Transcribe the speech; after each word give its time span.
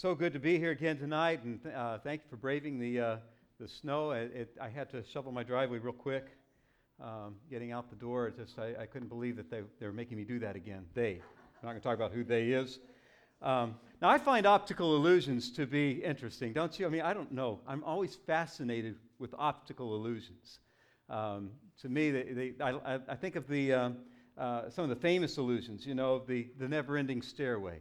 so 0.00 0.14
good 0.14 0.32
to 0.32 0.38
be 0.38 0.58
here 0.58 0.70
again 0.70 0.96
tonight, 0.96 1.44
and 1.44 1.60
uh, 1.76 1.98
thank 1.98 2.22
you 2.22 2.30
for 2.30 2.36
braving 2.36 2.78
the, 2.78 2.98
uh, 2.98 3.16
the 3.60 3.68
snow. 3.68 4.12
It, 4.12 4.32
it, 4.34 4.56
I 4.58 4.70
had 4.70 4.88
to 4.92 5.04
shovel 5.04 5.30
my 5.30 5.42
driveway 5.42 5.78
real 5.78 5.92
quick, 5.92 6.28
um, 7.02 7.34
getting 7.50 7.70
out 7.70 7.90
the 7.90 7.96
door. 7.96 8.28
It 8.28 8.38
just 8.38 8.58
I, 8.58 8.74
I, 8.80 8.86
couldn't 8.86 9.08
believe 9.08 9.36
that 9.36 9.50
they, 9.50 9.60
they 9.78 9.84
were 9.84 9.92
making 9.92 10.16
me 10.16 10.24
do 10.24 10.38
that 10.38 10.56
again. 10.56 10.86
They. 10.94 11.20
I'm 11.20 11.66
not 11.66 11.72
going 11.72 11.82
to 11.82 11.82
talk 11.82 11.96
about 11.96 12.12
who 12.12 12.24
they 12.24 12.44
is. 12.44 12.78
Um, 13.42 13.74
now, 14.00 14.08
I 14.08 14.16
find 14.16 14.46
optical 14.46 14.96
illusions 14.96 15.50
to 15.52 15.66
be 15.66 16.02
interesting, 16.02 16.54
don't 16.54 16.80
you? 16.80 16.86
I 16.86 16.88
mean, 16.88 17.02
I 17.02 17.12
don't 17.12 17.30
know. 17.30 17.60
I'm 17.68 17.84
always 17.84 18.16
fascinated 18.26 18.96
with 19.18 19.34
optical 19.36 19.94
illusions. 19.96 20.60
Um, 21.10 21.50
to 21.82 21.90
me, 21.90 22.10
they, 22.10 22.22
they, 22.22 22.52
I, 22.64 23.00
I, 23.06 23.16
think 23.16 23.36
of 23.36 23.46
the, 23.48 23.74
uh, 23.74 23.90
uh, 24.38 24.70
some 24.70 24.84
of 24.84 24.88
the 24.88 24.96
famous 24.96 25.36
illusions, 25.36 25.84
you 25.84 25.94
know, 25.94 26.22
the, 26.26 26.48
the 26.58 26.68
never 26.68 26.96
ending 26.96 27.20
stairway. 27.20 27.80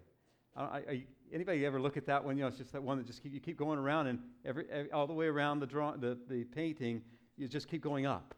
I, 0.58 0.62
I, 0.62 1.04
anybody 1.34 1.66
ever 1.66 1.82
look 1.82 1.98
at 1.98 2.06
that 2.08 2.24
one? 2.24 2.38
You 2.38 2.44
know, 2.44 2.48
it's 2.48 2.58
just 2.58 2.72
that 2.74 2.84
one 2.84 2.98
that 2.98 3.08
just 3.08 3.24
keep, 3.24 3.34
you 3.34 3.40
keep 3.40 3.58
going 3.58 3.80
around, 3.80 4.08
and 4.08 4.20
every, 4.46 4.66
every 4.72 4.92
all 4.92 5.08
the 5.08 5.14
way 5.14 5.28
around 5.28 5.60
the, 5.60 5.68
draw, 5.68 5.94
the, 5.96 6.18
the 6.30 6.44
painting, 6.46 7.02
you 7.38 7.48
just 7.48 7.70
keep 7.70 7.82
going 7.82 8.06
up 8.06 8.36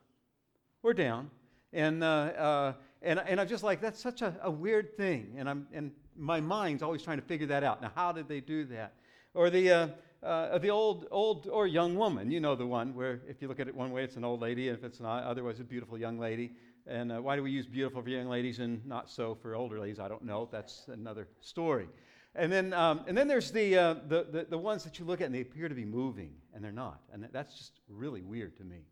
or 0.84 0.94
down. 0.94 1.30
And, 1.74 2.04
uh, 2.04 2.08
uh, 2.08 2.74
and, 3.02 3.20
and 3.20 3.40
I'm 3.40 3.48
just 3.48 3.64
like, 3.64 3.82
that's 3.82 4.02
such 4.02 4.22
a, 4.22 4.36
a 4.44 4.52
weird 4.52 4.96
thing. 4.98 5.36
And, 5.38 5.50
I'm, 5.50 5.68
and 5.74 5.92
my 6.18 6.42
mind's 6.42 6.84
always 6.84 7.02
trying 7.02 7.18
to 7.18 7.26
figure 7.26 7.48
that 7.48 7.64
out. 7.64 7.82
Now, 7.82 7.92
how 7.96 8.12
did 8.12 8.28
they 8.28 8.42
do 8.42 8.66
that? 8.66 8.94
Or 9.34 9.50
the, 9.50 9.72
uh, 9.72 9.88
uh, 10.24 10.58
the 10.58 10.70
old, 10.70 11.08
old 11.10 11.48
or 11.48 11.66
young 11.68 11.96
woman, 11.96 12.30
you 12.30 12.40
know 12.40 12.56
the 12.56 12.66
one 12.66 12.94
where 12.94 13.22
if 13.28 13.42
you 13.42 13.48
look 13.48 13.60
at 13.60 13.68
it 13.68 13.76
one 13.76 13.92
way, 13.92 14.04
it's 14.04 14.18
an 14.18 14.26
old 14.26 14.42
lady, 14.42 14.70
and 14.70 14.78
if 14.78 14.84
it's 14.84 15.00
not, 15.00 15.24
otherwise, 15.24 15.60
a 15.60 15.64
beautiful 15.64 15.98
young 15.98 16.20
lady. 16.20 16.52
And 16.86 17.12
uh, 17.12 17.22
why 17.22 17.36
do 17.36 17.44
we 17.44 17.52
use 17.52 17.66
beautiful 17.66 18.02
for 18.02 18.10
young 18.10 18.28
ladies 18.28 18.60
and 18.60 18.86
not 18.86 19.10
so 19.10 19.36
for 19.42 19.56
older 19.56 19.80
ladies? 19.80 20.00
I 20.00 20.08
don't 20.08 20.24
know. 20.24 20.50
That's 20.52 20.86
another 20.90 21.28
story. 21.40 21.88
And 22.36 22.52
then, 22.52 22.74
um, 22.74 23.02
and 23.08 23.18
then 23.18 23.28
there's 23.28 23.52
the, 23.52 23.78
uh, 23.78 23.96
the, 24.08 24.26
the, 24.32 24.48
the, 24.52 24.58
ones 24.58 24.86
that 24.86 25.00
you 25.00 25.06
look 25.06 25.20
at 25.20 25.26
and 25.26 25.36
they 25.36 25.42
appear 25.42 25.68
to 25.68 25.76
be 25.76 25.84
moving, 25.84 26.32
and 26.54 26.64
they're 26.64 26.72
not. 26.72 27.02
And 27.12 27.28
that's 27.34 27.58
just 27.58 27.74
really 27.90 28.22
weird 28.22 28.56
to 28.58 28.64
me. 28.64 28.86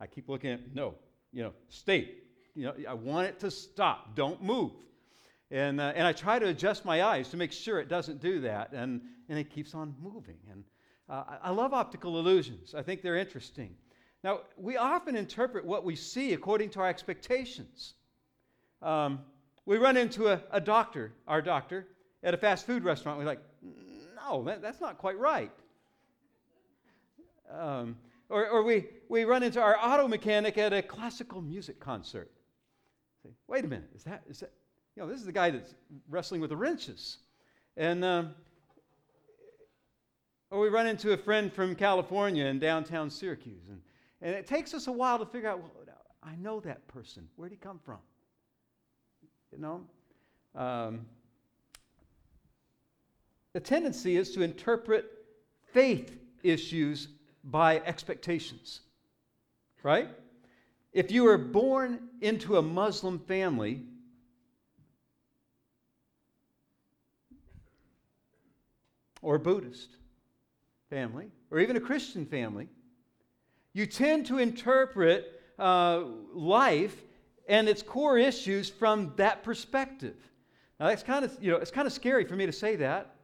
I 0.00 0.06
keep 0.06 0.28
looking 0.28 0.52
at, 0.52 0.74
no, 0.74 0.94
you 1.32 1.42
know, 1.42 1.52
stay. 1.68 2.12
You 2.54 2.64
know, 2.64 2.74
I 2.88 2.94
want 2.94 3.28
it 3.28 3.40
to 3.40 3.50
stop. 3.50 4.16
Don't 4.16 4.42
move. 4.42 4.72
And, 5.50 5.80
uh, 5.80 5.92
and 5.94 6.06
I 6.06 6.12
try 6.12 6.38
to 6.38 6.46
adjust 6.46 6.84
my 6.84 7.02
eyes 7.02 7.28
to 7.28 7.36
make 7.36 7.52
sure 7.52 7.80
it 7.80 7.88
doesn't 7.88 8.20
do 8.20 8.40
that, 8.40 8.72
and, 8.72 9.02
and 9.28 9.38
it 9.38 9.50
keeps 9.50 9.74
on 9.74 9.94
moving. 10.02 10.38
And 10.50 10.64
uh, 11.08 11.38
I 11.42 11.50
love 11.50 11.72
optical 11.72 12.18
illusions, 12.18 12.74
I 12.74 12.82
think 12.82 13.02
they're 13.02 13.16
interesting. 13.16 13.76
Now, 14.24 14.40
we 14.56 14.76
often 14.76 15.14
interpret 15.14 15.64
what 15.64 15.84
we 15.84 15.94
see 15.94 16.32
according 16.32 16.70
to 16.70 16.80
our 16.80 16.88
expectations. 16.88 17.94
Um, 18.82 19.20
we 19.66 19.76
run 19.76 19.96
into 19.96 20.28
a, 20.28 20.42
a 20.50 20.60
doctor, 20.60 21.12
our 21.28 21.40
doctor, 21.40 21.86
at 22.26 22.34
a 22.34 22.36
fast 22.36 22.66
food 22.66 22.84
restaurant. 22.84 23.18
We're 23.18 23.24
like, 23.24 23.40
no, 24.16 24.42
that, 24.44 24.60
that's 24.60 24.80
not 24.80 24.98
quite 24.98 25.16
right. 25.18 25.52
Um, 27.50 27.96
or, 28.28 28.48
or 28.48 28.62
we, 28.64 28.86
we 29.08 29.24
run 29.24 29.44
into 29.44 29.62
our 29.62 29.76
auto 29.80 30.08
mechanic 30.08 30.58
at 30.58 30.72
a 30.72 30.82
classical 30.82 31.40
music 31.40 31.78
concert. 31.78 32.28
Say, 33.22 33.30
wait 33.46 33.64
a 33.64 33.68
minute, 33.68 33.90
is 33.94 34.02
that, 34.02 34.24
is 34.28 34.40
that, 34.40 34.50
you 34.96 35.02
know, 35.02 35.08
this 35.08 35.20
is 35.20 35.26
the 35.26 35.32
guy 35.32 35.50
that's 35.50 35.76
wrestling 36.10 36.40
with 36.40 36.50
the 36.50 36.56
wrenches. 36.56 37.18
And, 37.76 38.04
um, 38.04 38.34
or 40.50 40.60
we 40.60 40.68
run 40.68 40.88
into 40.88 41.12
a 41.12 41.16
friend 41.16 41.52
from 41.52 41.76
California 41.76 42.46
in 42.46 42.58
downtown 42.58 43.08
Syracuse. 43.08 43.68
And, 43.68 43.80
and 44.20 44.34
it 44.34 44.48
takes 44.48 44.74
us 44.74 44.88
a 44.88 44.92
while 44.92 45.20
to 45.20 45.26
figure 45.26 45.48
out, 45.48 45.60
well, 45.60 45.70
I 46.24 46.34
know 46.34 46.58
that 46.60 46.88
person. 46.88 47.28
Where'd 47.36 47.52
he 47.52 47.58
come 47.58 47.78
from? 47.84 47.98
You 49.52 49.58
know? 49.58 49.80
Um, 50.60 51.06
the 53.56 53.60
tendency 53.60 54.18
is 54.18 54.32
to 54.32 54.42
interpret 54.42 55.10
faith 55.72 56.18
issues 56.42 57.08
by 57.42 57.78
expectations, 57.86 58.80
right? 59.82 60.10
If 60.92 61.10
you 61.10 61.22
were 61.24 61.38
born 61.38 62.00
into 62.20 62.58
a 62.58 62.62
Muslim 62.62 63.18
family, 63.18 63.80
or 69.22 69.38
Buddhist 69.38 69.96
family, 70.90 71.30
or 71.50 71.58
even 71.58 71.76
a 71.76 71.80
Christian 71.80 72.26
family, 72.26 72.68
you 73.72 73.86
tend 73.86 74.26
to 74.26 74.36
interpret 74.36 75.40
uh, 75.58 76.02
life 76.34 77.04
and 77.48 77.70
its 77.70 77.80
core 77.80 78.18
issues 78.18 78.68
from 78.68 79.14
that 79.16 79.42
perspective. 79.42 80.16
Now, 80.78 80.88
that's 80.88 81.02
kind 81.02 81.24
of, 81.24 81.34
you 81.40 81.50
know, 81.50 81.56
it's 81.56 81.70
kind 81.70 81.86
of 81.86 81.94
scary 81.94 82.26
for 82.26 82.36
me 82.36 82.44
to 82.44 82.52
say 82.52 82.76
that 82.76 83.15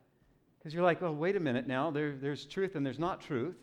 because 0.63 0.73
you're 0.73 0.85
like, 0.85 1.03
oh, 1.03 1.11
wait 1.11 1.35
a 1.35 1.41
minute 1.41 1.67
now, 1.67 1.91
there, 1.91 2.15
there's 2.15 2.45
truth 2.45 2.77
and 2.77 2.87
there's 2.87 3.01
not 3.01 3.21
truth. 3.21 3.57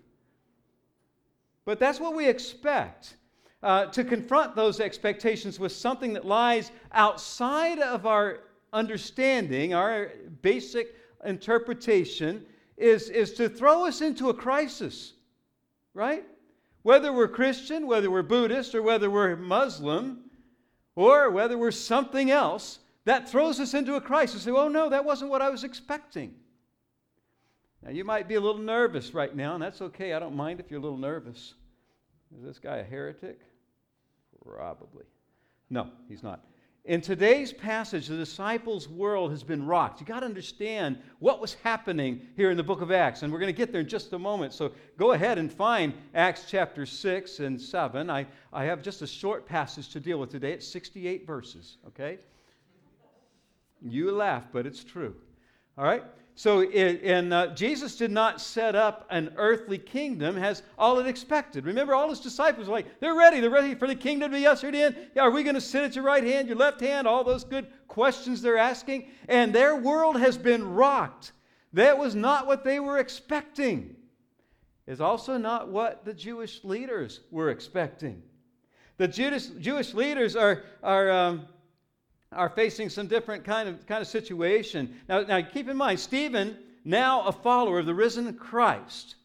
But 1.64 1.80
that's 1.80 1.98
what 1.98 2.14
we 2.14 2.28
expect. 2.28 3.16
Uh, 3.64 3.86
to 3.86 4.04
confront 4.04 4.54
those 4.54 4.82
expectations 4.82 5.60
with 5.60 5.72
something 5.72 6.12
that 6.12 6.26
lies 6.26 6.72
outside 6.92 7.80
of 7.80 8.06
our 8.06 8.40
understanding, 8.74 9.74
our 9.74 10.12
basic 10.42 10.94
interpretation, 11.24 12.46
is, 12.76 13.10
is 13.10 13.32
to 13.34 13.48
throw 13.48 13.86
us 13.86 14.02
into 14.02 14.30
a 14.30 14.34
crisis, 14.34 15.14
right? 15.94 16.26
Whether 16.84 17.14
we're 17.14 17.30
Christian, 17.30 17.88
whether 17.88 18.12
we're 18.12 18.24
Buddhist, 18.24 18.76
or 18.76 18.82
whether 18.82 19.10
we're 19.10 19.38
Muslim, 19.38 20.24
or 20.96 21.30
whether 21.30 21.58
we're 21.58 21.72
something 21.72 22.30
else, 22.30 22.80
that 23.06 23.30
throws 23.30 23.62
us 23.62 23.74
into 23.74 23.96
a 23.96 24.02
crisis. 24.02 24.44
Say, 24.44 24.52
oh 24.52 24.68
no, 24.68 24.90
that 24.90 25.06
wasn't 25.06 25.32
what 25.32 25.42
I 25.42 25.50
was 25.50 25.64
expecting. 25.64 26.36
Now, 27.84 27.92
you 27.92 28.04
might 28.04 28.28
be 28.28 28.36
a 28.36 28.42
little 28.42 28.62
nervous 28.62 29.14
right 29.14 29.34
now, 29.34 29.54
and 29.54 29.64
that's 29.64 29.82
okay. 29.82 30.14
I 30.14 30.20
don't 30.20 30.36
mind 30.36 30.60
if 30.60 30.70
you're 30.70 30.80
a 30.80 30.84
little 30.84 30.98
nervous. 30.98 31.54
Is 32.38 32.44
this 32.44 32.60
guy 32.60 32.78
a 32.78 32.84
heretic? 32.84 33.40
Probably. 34.46 35.06
No, 35.70 35.90
he's 36.08 36.24
not. 36.24 36.44
In 36.86 37.02
today's 37.02 37.54
passage, 37.54 38.08
the 38.08 38.16
disciples' 38.16 38.88
world 38.88 39.32
has 39.32 39.44
been 39.44 39.66
rocked. 39.66 40.00
You 40.00 40.06
got 40.06 40.22
to 40.22 40.26
understand 40.26 40.98
what 41.20 41.40
was 41.40 41.54
happening 41.56 42.22
here 42.36 42.52
in 42.52 42.58
the 42.58 42.64
book 42.64 42.82
of 42.82 42.92
Acts, 42.92 43.22
and 43.22 43.32
we're 43.32 43.40
going 43.40 43.54
to 43.54 43.58
get 43.58 43.72
there 43.72 43.82
in 43.82 43.88
just 43.88 44.12
a 44.14 44.20
moment. 44.20 44.54
So 44.54 44.72
go 44.98 45.12
ahead 45.12 45.38
and 45.38 45.52
find 45.52 45.94
Acts 46.16 46.46
chapter 46.50 46.86
6 46.86 47.40
and 47.40 47.62
7. 47.62 48.10
I, 48.10 48.26
I 48.52 48.64
have 48.66 48.82
just 48.82 49.02
a 49.02 49.08
short 49.08 49.46
passage 49.46 49.90
to 49.90 50.00
deal 50.00 50.20
with 50.20 50.32
today. 50.32 50.54
It's 50.54 50.68
68 50.68 51.28
verses, 51.28 51.78
okay? 51.88 52.20
You 53.82 54.12
laugh, 54.12 54.48
but 54.52 54.66
it's 54.66 54.84
true. 54.84 55.16
All 55.78 55.86
right? 55.86 56.04
So, 56.40 56.62
it, 56.62 57.02
and 57.04 57.34
uh, 57.34 57.48
Jesus 57.48 57.98
did 57.98 58.12
not 58.12 58.40
set 58.40 58.74
up 58.74 59.06
an 59.10 59.34
earthly 59.36 59.78
kingdom 59.78 60.38
as 60.38 60.64
all 60.78 60.98
it 61.00 61.06
expected. 61.06 61.66
Remember, 61.66 61.94
all 61.94 62.08
his 62.08 62.22
disciples 62.22 62.68
were 62.68 62.76
like, 62.76 63.02
they're 63.02 63.14
ready. 63.14 63.42
They're 63.42 63.50
ready 63.50 63.76
for 63.76 63.90
the 63.90 63.96
kingdom 63.96 64.32
to 64.32 64.38
be 64.38 64.48
ushered 64.48 64.74
in. 64.74 64.96
Are 65.20 65.32
we 65.32 65.44
going 65.44 65.56
to 65.56 65.60
sit 65.60 65.84
at 65.84 65.98
your 65.98 66.06
right 66.06 66.24
hand, 66.24 66.48
your 66.48 66.56
left 66.56 66.80
hand? 66.80 67.08
All 67.08 67.26
those 67.26 67.44
good 67.44 67.68
questions 67.90 68.42
they're 68.42 68.58
asking. 68.58 69.10
And 69.28 69.52
their 69.52 69.76
world 69.76 70.18
has 70.18 70.38
been 70.38 70.66
rocked. 70.76 71.34
That 71.74 71.98
was 71.98 72.16
not 72.16 72.48
what 72.48 72.64
they 72.64 72.80
were 72.80 73.00
expecting. 73.00 73.98
It's 74.88 75.02
also 75.02 75.38
not 75.38 75.68
what 75.68 76.06
the 76.06 76.14
Jewish 76.14 76.64
leaders 76.64 77.20
were 77.32 77.50
expecting. 77.50 78.24
The 78.96 79.10
Jewish, 79.10 79.48
Jewish 79.48 79.94
leaders 79.94 80.38
are, 80.38 80.64
are 80.84 81.12
um, 81.12 81.48
are 82.32 82.50
facing 82.50 82.90
some 82.90 83.08
different 83.08 83.44
kind 83.44 83.68
of, 83.68 83.86
kind 83.88 84.02
of 84.02 84.08
situation. 84.08 84.96
Now, 85.08 85.22
now, 85.22 85.42
keep 85.42 85.68
in 85.68 85.78
mind, 85.78 86.00
Stephen, 86.00 86.58
now 86.86 87.24
a 87.24 87.32
follower 87.32 87.80
of 87.80 87.86
the 87.86 87.94
risen 87.94 88.32
Christ, 88.36 89.16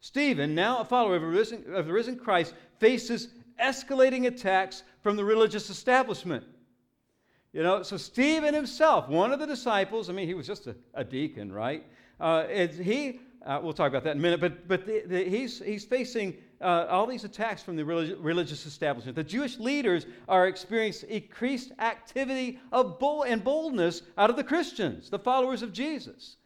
Stephen, 0.00 0.54
now 0.54 0.78
a 0.78 0.84
follower 0.84 1.16
of, 1.16 1.22
a 1.22 1.26
risen, 1.26 1.64
of 1.74 1.86
the 1.86 1.92
risen 1.92 2.16
Christ, 2.16 2.54
faces 2.78 3.28
escalating 3.60 4.26
attacks 4.26 4.82
from 5.02 5.16
the 5.16 5.24
religious 5.24 5.70
establishment. 5.70 6.44
You 7.52 7.62
know, 7.62 7.82
so 7.82 7.96
Stephen 7.96 8.52
himself, 8.52 9.08
one 9.08 9.32
of 9.32 9.38
the 9.38 9.46
disciples, 9.46 10.10
I 10.10 10.12
mean, 10.12 10.26
he 10.26 10.34
was 10.34 10.46
just 10.46 10.66
a, 10.66 10.74
a 10.92 11.04
deacon, 11.04 11.52
right? 11.52 11.84
Uh, 12.18 12.46
he, 12.46 13.20
uh, 13.46 13.60
we'll 13.62 13.72
talk 13.72 13.88
about 13.88 14.04
that 14.04 14.12
in 14.12 14.18
a 14.18 14.20
minute, 14.20 14.40
but, 14.40 14.66
but 14.66 14.86
the, 14.86 15.02
the, 15.06 15.24
he's, 15.24 15.62
he's 15.62 15.84
facing 15.84 16.36
uh, 16.60 16.86
all 16.88 17.06
these 17.06 17.24
attacks 17.24 17.62
from 17.62 17.76
the 17.76 17.84
relig- 17.84 18.16
religious 18.20 18.66
establishment. 18.66 19.16
The 19.16 19.24
Jewish 19.24 19.58
leaders 19.58 20.06
are 20.28 20.46
experiencing 20.46 21.10
increased 21.10 21.72
activity 21.78 22.60
of 22.72 22.98
bull 22.98 23.22
and 23.22 23.42
boldness 23.42 24.02
out 24.16 24.30
of 24.30 24.36
the 24.36 24.44
Christians, 24.44 25.10
the 25.10 25.18
followers 25.18 25.62
of 25.62 25.72
Jesus. 25.72 26.36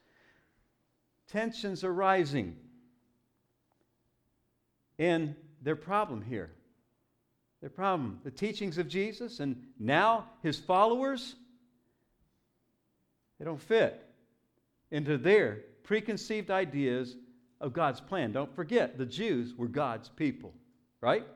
Tensions 1.31 1.85
are 1.85 1.93
rising. 1.93 2.57
And 4.99 5.37
their 5.63 5.77
problem 5.77 6.23
here, 6.23 6.51
their 7.61 7.71
problem, 7.71 8.21
the 8.25 8.31
teachings 8.31 8.79
of 8.79 8.89
Jesus 8.89 9.41
and 9.41 9.63
now 9.79 10.31
his 10.43 10.59
followers, 10.59 11.37
they 13.39 13.45
don't 13.45 13.61
fit 13.61 14.05
into 14.91 15.19
their 15.19 15.61
preconceived 15.85 16.51
ideas 16.51 17.17
of 17.61 17.73
God's 17.73 18.01
plan. 18.01 18.33
Don't 18.33 18.55
forget, 18.55 18.99
the 18.99 19.07
Jews 19.07 19.55
were 19.57 19.69
God's 19.69 20.09
people, 20.09 20.55
right? 21.01 21.27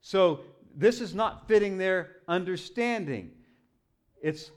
So 0.00 0.40
this 0.76 1.00
is 1.00 1.14
not 1.14 1.46
fitting 1.48 1.78
their 1.78 2.16
understanding. 2.28 3.30
It's 4.22 4.50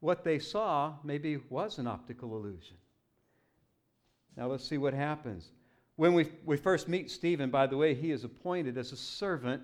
what 0.00 0.24
they 0.24 0.38
saw 0.38 0.94
maybe 1.04 1.38
was 1.48 1.78
an 1.78 1.86
optical 1.86 2.36
illusion. 2.36 2.76
Now 4.36 4.46
let's 4.46 4.66
see 4.66 4.78
what 4.78 4.94
happens. 4.94 5.50
When 5.96 6.14
we, 6.14 6.30
we 6.46 6.56
first 6.56 6.88
meet 6.88 7.10
Stephen, 7.10 7.50
by 7.50 7.66
the 7.66 7.76
way, 7.76 7.94
he 7.94 8.10
is 8.10 8.24
appointed 8.24 8.78
as 8.78 8.92
a 8.92 8.96
servant, 8.96 9.62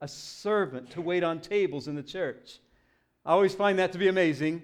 a 0.00 0.08
servant 0.08 0.90
to 0.92 1.02
wait 1.02 1.22
on 1.22 1.40
tables 1.40 1.88
in 1.88 1.94
the 1.94 2.02
church. 2.02 2.58
I 3.24 3.32
always 3.32 3.54
find 3.54 3.78
that 3.78 3.92
to 3.92 3.98
be 3.98 4.08
amazing. 4.08 4.62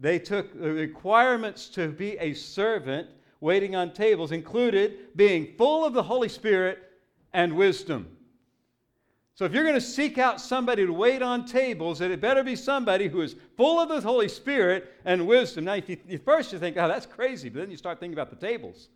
They 0.00 0.18
took 0.18 0.58
the 0.58 0.72
requirements 0.72 1.68
to 1.68 1.88
be 1.88 2.16
a 2.18 2.32
servant 2.32 3.08
waiting 3.40 3.76
on 3.76 3.92
tables, 3.92 4.32
included 4.32 5.14
being 5.14 5.54
full 5.58 5.84
of 5.84 5.92
the 5.92 6.02
Holy 6.02 6.28
Spirit 6.28 6.78
and 7.34 7.54
wisdom. 7.54 8.16
So 9.34 9.44
if 9.44 9.52
you're 9.52 9.64
going 9.64 9.74
to 9.74 9.80
seek 9.80 10.18
out 10.18 10.40
somebody 10.40 10.84
to 10.84 10.92
wait 10.92 11.22
on 11.22 11.44
tables, 11.44 12.00
it 12.00 12.20
better 12.20 12.42
be 12.42 12.56
somebody 12.56 13.08
who 13.08 13.22
is 13.22 13.36
full 13.56 13.80
of 13.80 13.88
the 13.88 14.00
Holy 14.00 14.28
Spirit 14.28 14.92
and 15.04 15.26
wisdom. 15.26 15.64
Now, 15.64 15.74
you, 15.74 16.18
first 16.24 16.52
you 16.52 16.58
think, 16.58 16.76
oh, 16.76 16.88
that's 16.88 17.06
crazy, 17.06 17.48
but 17.48 17.60
then 17.60 17.70
you 17.70 17.76
start 17.76 18.00
thinking 18.00 18.18
about 18.18 18.30
the 18.30 18.46
tables. 18.46 18.88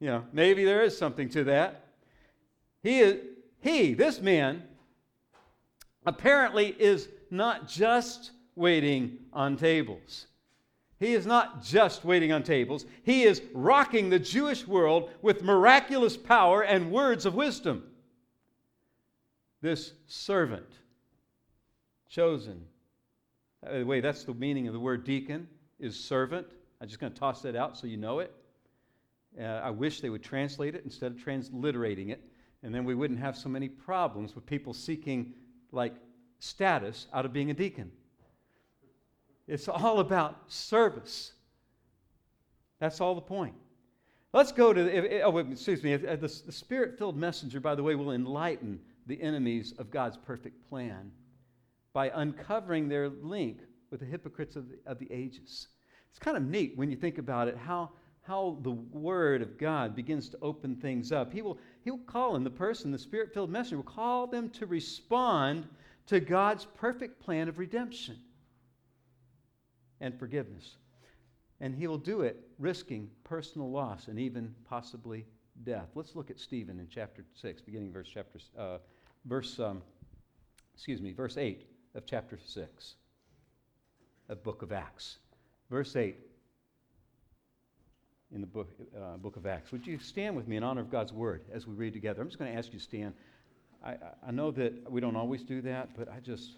You 0.00 0.08
know, 0.08 0.24
maybe 0.32 0.64
there 0.64 0.82
is 0.82 0.96
something 0.96 1.28
to 1.30 1.44
that. 1.44 1.84
He, 2.82 3.00
is, 3.00 3.20
he 3.60 3.94
this 3.94 4.20
man, 4.20 4.64
apparently 6.06 6.74
is 6.78 7.08
not 7.30 7.68
just 7.68 8.32
waiting 8.56 9.18
on 9.32 9.56
tables. 9.56 10.26
He 11.00 11.12
is 11.12 11.26
not 11.26 11.62
just 11.62 12.04
waiting 12.04 12.32
on 12.32 12.42
tables, 12.42 12.86
he 13.02 13.24
is 13.24 13.42
rocking 13.52 14.10
the 14.10 14.18
Jewish 14.18 14.66
world 14.66 15.10
with 15.22 15.42
miraculous 15.42 16.16
power 16.16 16.62
and 16.62 16.92
words 16.92 17.26
of 17.26 17.34
wisdom. 17.34 17.84
This 19.60 19.92
servant, 20.06 20.68
chosen. 22.08 22.64
By 23.62 23.78
the 23.78 23.86
way, 23.86 24.00
that's 24.00 24.24
the 24.24 24.34
meaning 24.34 24.66
of 24.66 24.74
the 24.74 24.80
word 24.80 25.04
deacon, 25.04 25.48
is 25.80 25.98
servant. 25.98 26.46
I'm 26.80 26.88
just 26.88 27.00
going 27.00 27.12
to 27.12 27.18
toss 27.18 27.42
that 27.42 27.56
out 27.56 27.78
so 27.78 27.86
you 27.86 27.96
know 27.96 28.18
it. 28.18 28.32
Uh, 29.40 29.44
I 29.44 29.70
wish 29.70 30.00
they 30.00 30.10
would 30.10 30.22
translate 30.22 30.74
it 30.74 30.84
instead 30.84 31.12
of 31.12 31.18
transliterating 31.18 32.10
it, 32.10 32.22
and 32.62 32.74
then 32.74 32.84
we 32.84 32.94
wouldn't 32.94 33.18
have 33.18 33.36
so 33.36 33.48
many 33.48 33.68
problems 33.68 34.34
with 34.34 34.46
people 34.46 34.72
seeking 34.74 35.32
like 35.72 35.94
status 36.38 37.08
out 37.12 37.24
of 37.24 37.32
being 37.32 37.50
a 37.50 37.54
deacon. 37.54 37.90
It's 39.46 39.68
all 39.68 40.00
about 40.00 40.50
service. 40.50 41.32
That's 42.80 43.00
all 43.00 43.14
the 43.14 43.20
point. 43.20 43.54
Let's 44.32 44.52
go 44.52 44.72
to, 44.72 45.22
oh, 45.22 45.38
excuse 45.38 45.82
me, 45.82 45.96
the, 45.96 46.16
the 46.16 46.28
spirit 46.28 46.98
filled 46.98 47.16
messenger, 47.16 47.60
by 47.60 47.74
the 47.74 47.82
way, 47.82 47.94
will 47.94 48.12
enlighten 48.12 48.80
the 49.06 49.20
enemies 49.22 49.74
of 49.78 49.90
God's 49.90 50.16
perfect 50.16 50.68
plan 50.68 51.12
by 51.92 52.10
uncovering 52.14 52.88
their 52.88 53.08
link 53.08 53.60
with 53.90 54.00
the 54.00 54.06
hypocrites 54.06 54.56
of 54.56 54.68
the, 54.68 54.78
of 54.86 54.98
the 54.98 55.10
ages. 55.12 55.68
It's 56.10 56.18
kind 56.18 56.36
of 56.36 56.42
neat 56.42 56.76
when 56.76 56.90
you 56.90 56.96
think 56.96 57.18
about 57.18 57.46
it 57.46 57.56
how, 57.56 57.90
how 58.22 58.58
the 58.62 58.72
Word 58.72 59.40
of 59.40 59.56
God 59.56 59.94
begins 59.94 60.28
to 60.30 60.38
open 60.42 60.74
things 60.76 61.12
up. 61.12 61.32
He 61.32 61.42
will, 61.42 61.58
he 61.82 61.92
will 61.92 61.98
call 61.98 62.34
in 62.34 62.42
the 62.42 62.50
person, 62.50 62.90
the 62.90 62.98
spirit 62.98 63.32
filled 63.32 63.50
messenger, 63.50 63.76
will 63.76 63.84
call 63.84 64.26
them 64.26 64.50
to 64.50 64.66
respond 64.66 65.68
to 66.06 66.18
God's 66.18 66.64
perfect 66.64 67.20
plan 67.20 67.48
of 67.48 67.58
redemption 67.58 68.16
and 70.00 70.18
forgiveness. 70.18 70.76
And 71.60 71.74
he 71.74 71.86
will 71.86 71.98
do 71.98 72.22
it 72.22 72.36
risking 72.58 73.10
personal 73.22 73.70
loss 73.70 74.08
and 74.08 74.18
even 74.18 74.54
possibly 74.68 75.24
death. 75.64 75.88
Let's 75.94 76.16
look 76.16 76.30
at 76.30 76.38
Stephen 76.38 76.80
in 76.80 76.88
chapter 76.88 77.24
6, 77.40 77.62
beginning 77.62 77.92
verse 77.92 78.08
chapter 78.12 78.40
uh, 78.58 78.78
verse 79.24 79.58
um, 79.60 79.82
excuse 80.74 81.00
me, 81.00 81.12
verse 81.12 81.36
8 81.36 81.66
of 81.94 82.04
chapter 82.06 82.38
6 82.44 82.94
of 84.28 84.42
book 84.42 84.62
of 84.62 84.72
Acts. 84.72 85.18
Verse 85.70 85.96
8 85.96 86.16
in 88.34 88.40
the 88.40 88.46
book, 88.46 88.68
uh, 88.96 89.16
book 89.16 89.36
of 89.36 89.46
Acts. 89.46 89.70
Would 89.70 89.86
you 89.86 89.98
stand 89.98 90.34
with 90.34 90.48
me 90.48 90.56
in 90.56 90.64
honor 90.64 90.80
of 90.80 90.90
God's 90.90 91.12
word 91.12 91.42
as 91.52 91.66
we 91.66 91.74
read 91.74 91.92
together? 91.92 92.20
I'm 92.20 92.28
just 92.28 92.38
going 92.38 92.50
to 92.50 92.58
ask 92.58 92.72
you 92.72 92.78
to 92.78 92.84
stand. 92.84 93.14
I, 93.84 93.96
I 94.26 94.30
know 94.32 94.50
that 94.52 94.90
we 94.90 95.00
don't 95.00 95.16
always 95.16 95.42
do 95.42 95.60
that, 95.62 95.90
but 95.96 96.08
I 96.08 96.18
just, 96.18 96.56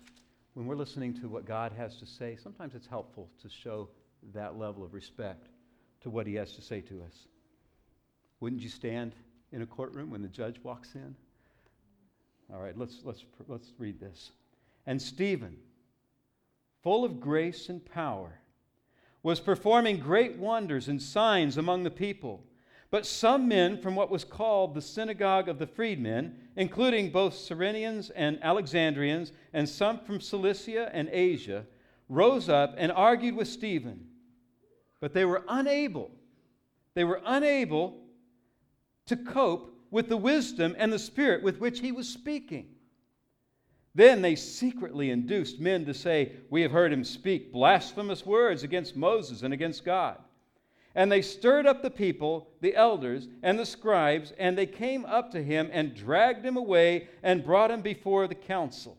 when 0.57 0.65
we're 0.65 0.75
listening 0.75 1.13
to 1.13 1.29
what 1.29 1.45
God 1.45 1.73
has 1.77 1.97
to 1.97 2.07
say, 2.07 2.39
sometimes 2.43 2.75
it's 2.75 2.87
helpful 2.87 3.29
to 3.43 3.49
show 3.51 3.91
that 4.33 4.59
level 4.59 4.83
of 4.83 4.95
respect 4.95 5.49
to 6.01 6.09
what 6.09 6.27
He 6.27 6.35
has 6.37 6.55
to 6.55 6.63
say 6.63 6.81
to 6.81 7.03
us. 7.03 7.27
Wouldn't 8.41 8.63
you 8.63 8.71
stand 8.71 9.13
in 9.53 9.61
a 9.61 9.67
courtroom 9.67 10.09
when 10.09 10.23
the 10.23 10.29
judge 10.29 10.57
walks 10.63 10.95
in? 10.95 11.15
All 12.51 12.59
right, 12.59 12.75
let's, 12.75 13.01
let's, 13.05 13.23
let's 13.47 13.75
read 13.77 14.01
this. 14.01 14.31
And 14.87 15.03
Stephen, 15.03 15.59
full 16.83 17.05
of 17.05 17.21
grace 17.21 17.69
and 17.69 17.85
power, 17.85 18.39
was 19.23 19.41
performing 19.41 19.99
great 19.99 20.39
wonders 20.39 20.89
and 20.89 21.03
signs 21.03 21.59
among 21.59 21.83
the 21.83 21.91
people. 21.91 22.43
But 22.91 23.05
some 23.05 23.49
men 23.49 23.79
from 23.79 23.97
what 23.97 24.11
was 24.11 24.25
called 24.25 24.75
the 24.75 24.81
synagogue 24.81 25.49
of 25.49 25.59
the 25.59 25.67
freedmen, 25.67 26.37
including 26.55 27.11
both 27.11 27.35
Cyrenians 27.35 28.11
and 28.15 28.39
Alexandrians, 28.43 29.33
and 29.53 29.69
some 29.69 29.99
from 30.01 30.21
Cilicia 30.21 30.91
and 30.95 31.09
Asia, 31.11 31.67
rose 32.09 32.49
up 32.49 32.75
and 32.79 32.93
argued 32.93 33.35
with 33.35 33.49
Stephen. 33.49 34.07
But 35.01 35.13
they 35.13 35.25
were 35.25 35.45
unable, 35.49 36.11
they 36.95 37.05
were 37.05 37.21
unable 37.25 38.03
to 39.07 39.17
cope 39.17 39.73
with 39.91 40.09
the 40.09 40.17
wisdom 40.17 40.75
and 40.79 40.93
the 40.93 40.99
spirit 40.99 41.43
with 41.43 41.59
which 41.59 41.81
he 41.81 41.93
was 41.93 42.09
speaking. 42.09 42.69
Then 43.95 44.21
they 44.21 44.35
secretly 44.37 45.11
induced 45.11 45.59
men 45.59 45.87
to 45.87 45.95
say, 45.95 46.33
We 46.51 46.63
have 46.63 46.71
heard 46.71 46.93
him 46.93 47.03
speak 47.03 47.53
blasphemous 47.53 48.27
words 48.27 48.63
against 48.63 48.95
Moses 48.95 49.43
and 49.43 49.55
against 49.55 49.85
God. 49.85 50.19
And 50.97 51.13
they 51.13 51.21
stirred 51.21 51.67
up 51.67 51.83
the 51.83 51.91
people, 51.91 52.49
the 52.63 52.75
elders, 52.75 53.29
and 53.43 53.59
the 53.59 53.67
scribes, 53.67 54.33
and 54.39 54.57
they 54.57 54.65
came 54.65 55.05
up 55.05 55.31
to 55.33 55.43
him 55.43 55.69
and 55.71 55.95
dragged 55.95 56.45
him 56.45 56.57
away 56.57 57.09
and 57.23 57.45
brought 57.45 57.71
him 57.71 57.83
before 57.83 58.27
the 58.27 58.35
council. 58.35 58.97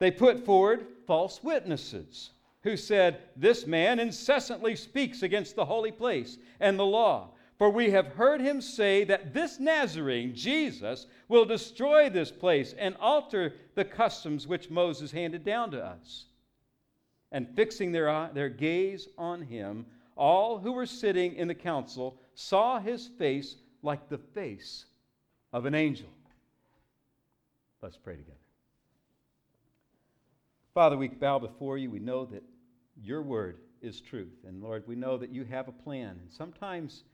They 0.00 0.10
put 0.10 0.44
forward 0.44 0.88
false 1.06 1.40
witnesses 1.40 2.30
who 2.64 2.76
said, 2.76 3.20
This 3.36 3.64
man 3.64 4.00
incessantly 4.00 4.74
speaks 4.74 5.22
against 5.22 5.54
the 5.54 5.64
holy 5.64 5.92
place 5.92 6.36
and 6.58 6.76
the 6.76 6.84
law. 6.84 7.30
For 7.58 7.70
we 7.70 7.90
have 7.90 8.08
heard 8.08 8.40
him 8.40 8.60
say 8.60 9.04
that 9.04 9.32
this 9.32 9.60
Nazarene, 9.60 10.34
Jesus, 10.34 11.06
will 11.28 11.44
destroy 11.44 12.10
this 12.10 12.32
place 12.32 12.74
and 12.76 12.96
alter 12.98 13.54
the 13.76 13.84
customs 13.84 14.48
which 14.48 14.68
Moses 14.68 15.12
handed 15.12 15.44
down 15.44 15.70
to 15.70 15.84
us. 15.84 16.24
And 17.30 17.48
fixing 17.54 17.92
their, 17.92 18.30
their 18.34 18.48
gaze 18.48 19.06
on 19.16 19.42
him, 19.42 19.86
all 20.16 20.58
who 20.58 20.72
were 20.72 20.86
sitting 20.86 21.34
in 21.34 21.48
the 21.48 21.54
council 21.54 22.20
saw 22.34 22.78
his 22.78 23.08
face 23.18 23.56
like 23.82 24.08
the 24.08 24.18
face 24.18 24.86
of 25.52 25.66
an 25.66 25.74
angel. 25.74 26.08
Let's 27.82 27.96
pray 27.96 28.16
together. 28.16 28.36
Father, 30.74 30.96
we 30.96 31.08
bow 31.08 31.38
before 31.38 31.76
you. 31.76 31.90
We 31.90 31.98
know 31.98 32.24
that 32.26 32.42
your 33.02 33.22
word 33.22 33.58
is 33.82 34.00
truth. 34.00 34.44
And 34.46 34.62
Lord, 34.62 34.84
we 34.86 34.94
know 34.94 35.18
that 35.18 35.30
you 35.30 35.44
have 35.44 35.68
a 35.68 35.72
plan. 35.72 36.18
And 36.20 36.30
sometimes 36.30 37.04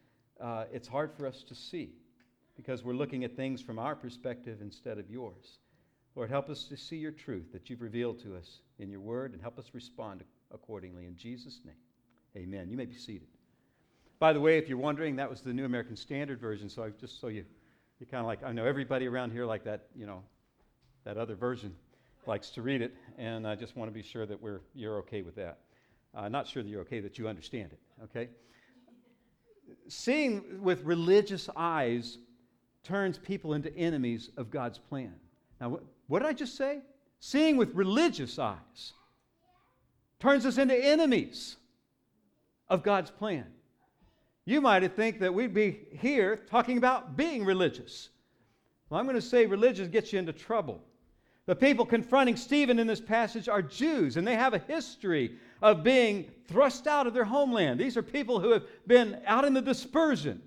uh, 0.41 0.65
it's 0.73 0.87
hard 0.87 1.11
for 1.17 1.27
us 1.27 1.43
to 1.45 1.55
see 1.55 1.91
because 2.57 2.85
we're 2.85 2.95
looking 2.95 3.25
at 3.25 3.37
things 3.37 3.61
from 3.63 3.79
our 3.79 3.97
perspective 3.97 4.59
instead 4.61 4.99
of 4.99 5.11
yours. 5.11 5.59
Lord, 6.15 6.31
help 6.31 6.51
us 6.51 6.65
to 6.65 6.77
see 6.77 6.97
your 6.97 7.13
truth 7.13 7.53
that 7.53 7.71
you've 7.71 7.81
revealed 7.81 8.21
to 8.23 8.37
us 8.37 8.61
in 8.79 8.91
your 8.91 9.01
word 9.01 9.33
and 9.33 9.41
help 9.41 9.59
us 9.59 9.71
respond 9.73 10.23
accordingly. 10.53 11.07
In 11.07 11.17
Jesus' 11.17 11.61
name. 11.65 11.77
Amen. 12.37 12.69
You 12.71 12.77
may 12.77 12.87
be 12.87 12.95
seated. 12.95 13.29
By 14.19 14.33
the 14.33 14.41
way, 14.41 14.59
if 14.59 14.69
you're 14.69 14.79
wondering, 14.79 15.17
that 15.17 15.31
was 15.31 15.41
the 15.41 15.53
New 15.53 15.65
American 15.65 15.97
Standard 15.97 16.41
Version. 16.41 16.69
So 16.69 16.83
I, 16.83 16.91
just 16.91 17.21
so 17.21 17.29
you, 17.29 17.45
you 18.01 18.07
kind 18.07 18.21
of 18.21 18.27
like, 18.27 18.43
I 18.43 18.53
know 18.53 18.65
everybody 18.65 19.07
around 19.07 19.31
here 19.31 19.47
like 19.47 19.65
that, 19.65 19.87
you 19.97 20.07
know, 20.07 20.23
that 21.05 21.17
other 21.17 21.35
version 21.35 21.75
likes 22.27 22.51
to 22.51 22.63
read 22.63 22.83
it, 22.83 22.95
and 23.17 23.47
I 23.47 23.55
just 23.55 23.77
want 23.77 23.91
to 23.91 23.95
be 23.95 24.03
sure 24.03 24.27
that 24.27 24.43
we're, 24.43 24.61
you're 24.75 24.99
okay 24.99 25.23
with 25.23 25.37
that. 25.37 25.59
Uh, 26.15 26.29
not 26.29 26.47
sure 26.47 26.63
that 26.63 26.69
you're 26.69 26.83
okay 26.83 27.01
that 27.01 27.19
you 27.19 27.29
understand 27.29 27.71
it, 27.73 27.79
okay? 28.05 28.29
Seeing 29.89 30.63
with 30.63 30.83
religious 30.85 31.49
eyes 31.57 32.19
turns 32.83 33.19
people 33.19 33.55
into 33.55 33.75
enemies 33.77 34.31
of 34.37 34.51
God's 34.51 34.79
plan. 34.79 35.15
Now, 35.61 35.69
what, 35.71 35.85
what 36.09 36.19
did 36.21 36.29
I 36.29 36.33
just 36.33 36.57
say? 36.57 36.81
Seeing 37.21 37.57
with 37.57 37.75
religious 37.75 38.39
eyes 38.39 38.93
turns 40.19 40.45
us 40.45 40.59
into 40.59 40.75
enemies 40.75 41.57
of 42.71 42.83
God's 42.83 43.11
plan. 43.11 43.47
You 44.45 44.61
might 44.61 44.87
think 44.97 45.21
that 45.21 45.33
we'd 45.33 45.53
be 45.53 45.81
here 45.93 46.37
talking 46.37 46.79
about 46.79 47.17
being 47.17 47.45
religious. 47.45 48.09
Well, 48.89 48.99
I'm 48.99 49.07
going 49.07 49.17
to 49.17 49.23
say 49.23 49.47
religion 49.47 49.91
gets 49.91 50.13
you 50.13 50.19
into 50.19 50.33
trouble. 50.33 50.83
The 51.47 51.57
people 51.57 51.87
confronting 51.87 52.37
Stephen 52.37 52.79
in 52.79 52.87
this 52.87 53.01
passage 53.01 53.49
are 53.49 53.63
Jews, 53.63 54.17
and 54.17 54.27
they 54.27 54.35
have 54.35 54.55
a 54.55 54.59
history 54.59 55.37
of 55.63 55.83
being 55.83 56.31
thrust 56.47 56.87
out 56.87 57.07
of 57.07 57.15
their 57.15 57.25
homeland. 57.25 57.81
These 57.81 57.97
are 57.97 58.03
people 58.03 58.39
who 58.39 58.51
have 58.53 58.65
been 58.87 59.21
out 59.27 59.45
in 59.45 59.55
the 59.55 59.63
dispersion. 59.63 60.43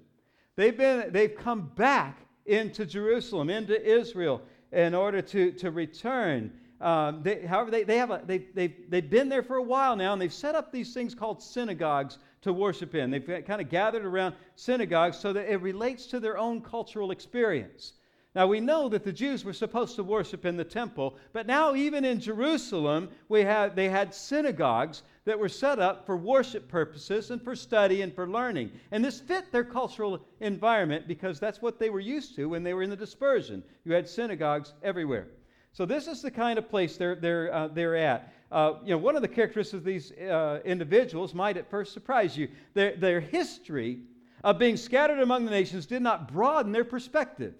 They've, 0.55 0.77
been, 0.77 1.11
they've 1.11 1.35
come 1.35 1.71
back 1.75 2.19
into 2.45 2.85
Jerusalem, 2.85 3.49
into 3.49 3.79
Israel, 3.83 4.41
in 4.71 4.93
order 4.93 5.21
to, 5.21 5.51
to 5.53 5.71
return 5.71 6.51
Um, 6.81 7.21
they, 7.21 7.45
however, 7.45 7.69
they, 7.69 7.83
they 7.83 7.97
have 7.97 8.09
a, 8.09 8.21
they, 8.25 8.39
they've, 8.39 8.73
they've 8.89 9.09
been 9.09 9.29
there 9.29 9.43
for 9.43 9.57
a 9.57 9.63
while 9.63 9.95
now, 9.95 10.13
and 10.13 10.21
they've 10.21 10.33
set 10.33 10.55
up 10.55 10.71
these 10.71 10.93
things 10.93 11.13
called 11.13 11.41
synagogues 11.41 12.17
to 12.41 12.51
worship 12.51 12.95
in. 12.95 13.11
They've 13.11 13.43
kind 13.45 13.61
of 13.61 13.69
gathered 13.69 14.03
around 14.03 14.35
synagogues 14.55 15.17
so 15.17 15.31
that 15.33 15.51
it 15.51 15.61
relates 15.61 16.07
to 16.07 16.19
their 16.19 16.37
own 16.37 16.61
cultural 16.61 17.11
experience. 17.11 17.93
Now, 18.33 18.47
we 18.47 18.61
know 18.61 18.87
that 18.89 19.03
the 19.03 19.11
Jews 19.11 19.43
were 19.43 19.53
supposed 19.53 19.95
to 19.97 20.03
worship 20.03 20.45
in 20.45 20.55
the 20.55 20.63
temple, 20.63 21.17
but 21.33 21.45
now, 21.45 21.75
even 21.75 22.05
in 22.05 22.19
Jerusalem, 22.19 23.09
we 23.27 23.41
have, 23.41 23.75
they 23.75 23.89
had 23.89 24.13
synagogues 24.13 25.03
that 25.25 25.37
were 25.37 25.49
set 25.49 25.79
up 25.79 26.05
for 26.05 26.17
worship 26.17 26.67
purposes 26.67 27.29
and 27.29 27.43
for 27.43 27.55
study 27.55 28.01
and 28.01 28.15
for 28.15 28.27
learning. 28.27 28.71
And 28.91 29.03
this 29.03 29.19
fit 29.19 29.51
their 29.51 29.65
cultural 29.65 30.25
environment 30.39 31.07
because 31.07 31.39
that's 31.39 31.61
what 31.61 31.77
they 31.77 31.89
were 31.89 31.99
used 31.99 32.35
to 32.37 32.49
when 32.49 32.63
they 32.63 32.73
were 32.73 32.83
in 32.83 32.89
the 32.89 32.95
dispersion. 32.95 33.63
You 33.83 33.93
had 33.93 34.07
synagogues 34.07 34.73
everywhere. 34.81 35.27
So, 35.73 35.85
this 35.85 36.07
is 36.07 36.21
the 36.21 36.31
kind 36.31 36.59
of 36.59 36.69
place 36.69 36.97
they're, 36.97 37.15
they're, 37.15 37.53
uh, 37.53 37.67
they're 37.69 37.95
at. 37.95 38.33
Uh, 38.51 38.73
you 38.83 38.89
know, 38.89 38.97
one 38.97 39.15
of 39.15 39.21
the 39.21 39.27
characteristics 39.27 39.73
of 39.73 39.83
these 39.83 40.11
uh, 40.11 40.59
individuals 40.65 41.33
might 41.33 41.55
at 41.55 41.69
first 41.69 41.93
surprise 41.93 42.37
you. 42.37 42.49
Their, 42.73 42.97
their 42.97 43.21
history 43.21 44.01
of 44.43 44.59
being 44.59 44.75
scattered 44.75 45.19
among 45.19 45.45
the 45.45 45.51
nations 45.51 45.85
did 45.85 46.01
not 46.01 46.31
broaden 46.31 46.71
their 46.71 46.83
perspective 46.83 47.53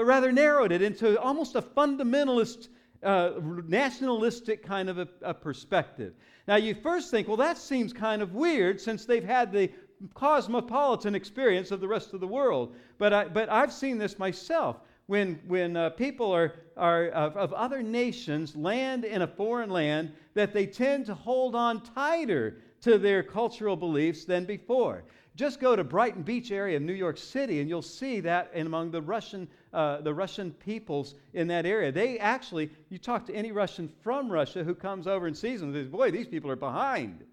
but 0.00 0.06
rather 0.06 0.32
narrowed 0.32 0.72
it 0.72 0.82
into 0.82 1.20
almost 1.20 1.56
a 1.56 1.60
fundamentalist, 1.60 2.68
uh, 3.02 3.32
nationalistic 3.66 4.64
kind 4.64 4.88
of 4.88 4.98
a, 4.98 5.08
a 5.22 5.34
perspective. 5.34 6.14
Now, 6.48 6.56
you 6.56 6.74
first 6.74 7.10
think, 7.10 7.28
well, 7.28 7.36
that 7.36 7.58
seems 7.58 7.92
kind 7.92 8.22
of 8.22 8.34
weird 8.34 8.80
since 8.80 9.04
they've 9.04 9.22
had 9.22 9.52
the 9.52 9.70
cosmopolitan 10.14 11.14
experience 11.14 11.70
of 11.70 11.80
the 11.80 11.88
rest 11.88 12.14
of 12.14 12.20
the 12.20 12.26
world. 12.26 12.74
But, 12.96 13.12
I, 13.12 13.24
but 13.28 13.50
I've 13.50 13.72
seen 13.72 13.98
this 13.98 14.18
myself. 14.18 14.76
When, 15.10 15.40
when 15.48 15.76
uh, 15.76 15.90
people 15.90 16.30
are, 16.30 16.54
are 16.76 17.08
of, 17.08 17.36
of 17.36 17.52
other 17.52 17.82
nations 17.82 18.54
land 18.54 19.04
in 19.04 19.22
a 19.22 19.26
foreign 19.26 19.68
land, 19.68 20.12
that 20.34 20.52
they 20.52 20.66
tend 20.66 21.06
to 21.06 21.16
hold 21.16 21.56
on 21.56 21.80
tighter 21.80 22.58
to 22.82 22.96
their 22.96 23.24
cultural 23.24 23.74
beliefs 23.74 24.24
than 24.24 24.44
before. 24.44 25.02
Just 25.34 25.58
go 25.58 25.74
to 25.74 25.82
Brighton 25.82 26.22
Beach 26.22 26.52
area 26.52 26.76
of 26.76 26.84
New 26.84 26.92
York 26.92 27.18
City, 27.18 27.58
and 27.58 27.68
you'll 27.68 27.82
see 27.82 28.20
that 28.20 28.52
among 28.54 28.92
the 28.92 29.02
Russian, 29.02 29.48
uh, 29.72 30.00
the 30.00 30.14
Russian 30.14 30.52
peoples 30.52 31.16
in 31.34 31.48
that 31.48 31.66
area. 31.66 31.90
They 31.90 32.20
actually, 32.20 32.70
you 32.88 32.98
talk 32.98 33.26
to 33.26 33.34
any 33.34 33.50
Russian 33.50 33.92
from 34.04 34.30
Russia 34.30 34.62
who 34.62 34.76
comes 34.76 35.08
over 35.08 35.26
and 35.26 35.36
sees 35.36 35.58
them, 35.60 35.72
says, 35.72 35.88
boy, 35.88 36.12
these 36.12 36.28
people 36.28 36.52
are 36.52 36.56
behind. 36.56 37.24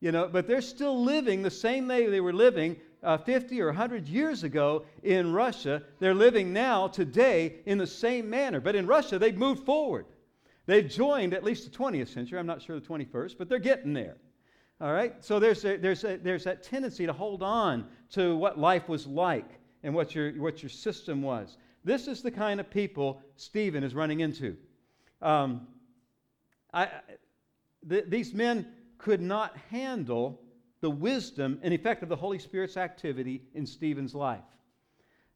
You 0.00 0.12
know, 0.12 0.28
but 0.28 0.46
they're 0.46 0.60
still 0.60 1.02
living 1.02 1.42
the 1.42 1.50
same 1.50 1.88
way 1.88 2.10
they 2.10 2.20
were 2.20 2.34
living 2.34 2.76
uh, 3.06 3.16
50 3.16 3.62
or 3.62 3.66
100 3.66 4.08
years 4.08 4.42
ago 4.42 4.84
in 5.04 5.32
Russia. 5.32 5.82
They're 6.00 6.12
living 6.12 6.52
now, 6.52 6.88
today, 6.88 7.60
in 7.64 7.78
the 7.78 7.86
same 7.86 8.28
manner. 8.28 8.60
But 8.60 8.74
in 8.74 8.86
Russia, 8.86 9.18
they've 9.18 9.36
moved 9.36 9.64
forward. 9.64 10.06
They've 10.66 10.88
joined 10.88 11.32
at 11.32 11.44
least 11.44 11.70
the 11.70 11.78
20th 11.78 12.12
century. 12.12 12.36
I'm 12.36 12.46
not 12.46 12.60
sure 12.60 12.78
the 12.78 12.86
21st, 12.86 13.38
but 13.38 13.48
they're 13.48 13.60
getting 13.60 13.92
there. 13.92 14.16
All 14.80 14.92
right? 14.92 15.24
So 15.24 15.38
there's, 15.38 15.64
a, 15.64 15.76
there's, 15.76 16.02
a, 16.02 16.16
there's 16.16 16.42
that 16.44 16.64
tendency 16.64 17.06
to 17.06 17.12
hold 17.12 17.44
on 17.44 17.86
to 18.10 18.36
what 18.36 18.58
life 18.58 18.88
was 18.88 19.06
like 19.06 19.60
and 19.84 19.94
what 19.94 20.12
your, 20.16 20.32
what 20.32 20.60
your 20.60 20.70
system 20.70 21.22
was. 21.22 21.56
This 21.84 22.08
is 22.08 22.22
the 22.22 22.32
kind 22.32 22.58
of 22.58 22.68
people 22.68 23.22
Stephen 23.36 23.84
is 23.84 23.94
running 23.94 24.18
into. 24.18 24.56
Um, 25.22 25.68
I, 26.74 26.88
th- 27.88 28.06
these 28.08 28.34
men 28.34 28.66
could 28.98 29.22
not 29.22 29.56
handle 29.70 30.40
the 30.80 30.90
wisdom 30.90 31.58
and 31.62 31.72
effect 31.72 32.02
of 32.02 32.08
the 32.08 32.16
Holy 32.16 32.38
Spirit's 32.38 32.76
activity 32.76 33.42
in 33.54 33.66
Stephen's 33.66 34.14
life. 34.14 34.44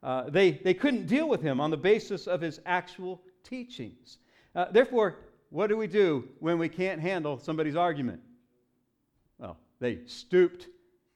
Uh, 0.02 0.30
they, 0.30 0.52
they 0.52 0.74
couldn't 0.74 1.06
deal 1.06 1.28
with 1.28 1.42
him 1.42 1.60
on 1.60 1.70
the 1.70 1.76
basis 1.76 2.26
of 2.26 2.40
his 2.40 2.60
actual 2.64 3.20
teachings. 3.44 4.18
Uh, 4.54 4.66
therefore, 4.70 5.16
what 5.50 5.66
do 5.66 5.76
we 5.76 5.86
do 5.86 6.28
when 6.38 6.58
we 6.58 6.68
can't 6.68 7.00
handle 7.00 7.38
somebody's 7.38 7.76
argument? 7.76 8.20
Well, 9.38 9.58
they 9.78 10.00
stooped 10.06 10.68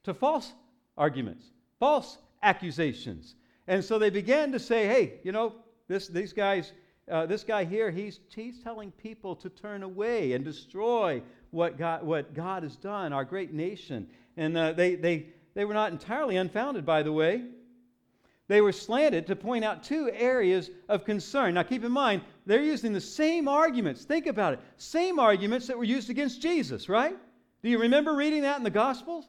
to 0.04 0.12
false 0.12 0.52
arguments, 0.96 1.46
false 1.78 2.18
accusations. 2.42 3.36
And 3.66 3.82
so 3.82 3.98
they 3.98 4.10
began 4.10 4.52
to 4.52 4.58
say, 4.58 4.86
hey, 4.86 5.14
you 5.22 5.32
know, 5.32 5.54
this, 5.88 6.08
these 6.08 6.32
guys, 6.32 6.72
uh, 7.10 7.26
this 7.26 7.42
guy 7.42 7.64
here, 7.64 7.90
he's, 7.90 8.20
he's 8.34 8.62
telling 8.62 8.90
people 8.92 9.34
to 9.36 9.48
turn 9.48 9.82
away 9.82 10.32
and 10.32 10.44
destroy 10.44 11.22
what 11.54 11.78
God, 11.78 12.02
what 12.02 12.34
God 12.34 12.64
has 12.64 12.76
done, 12.76 13.12
our 13.12 13.24
great 13.24 13.52
nation. 13.52 14.08
And 14.36 14.58
uh, 14.58 14.72
they, 14.72 14.96
they, 14.96 15.26
they 15.54 15.64
were 15.64 15.74
not 15.74 15.92
entirely 15.92 16.36
unfounded, 16.36 16.84
by 16.84 17.02
the 17.02 17.12
way. 17.12 17.44
They 18.48 18.60
were 18.60 18.72
slanted 18.72 19.26
to 19.28 19.36
point 19.36 19.64
out 19.64 19.84
two 19.84 20.10
areas 20.12 20.70
of 20.88 21.04
concern. 21.04 21.54
Now, 21.54 21.62
keep 21.62 21.84
in 21.84 21.92
mind, 21.92 22.22
they're 22.44 22.62
using 22.62 22.92
the 22.92 23.00
same 23.00 23.48
arguments. 23.48 24.04
Think 24.04 24.26
about 24.26 24.54
it. 24.54 24.60
Same 24.76 25.18
arguments 25.18 25.66
that 25.68 25.78
were 25.78 25.84
used 25.84 26.10
against 26.10 26.42
Jesus, 26.42 26.88
right? 26.88 27.16
Do 27.62 27.70
you 27.70 27.78
remember 27.78 28.14
reading 28.14 28.42
that 28.42 28.58
in 28.58 28.64
the 28.64 28.70
Gospels? 28.70 29.26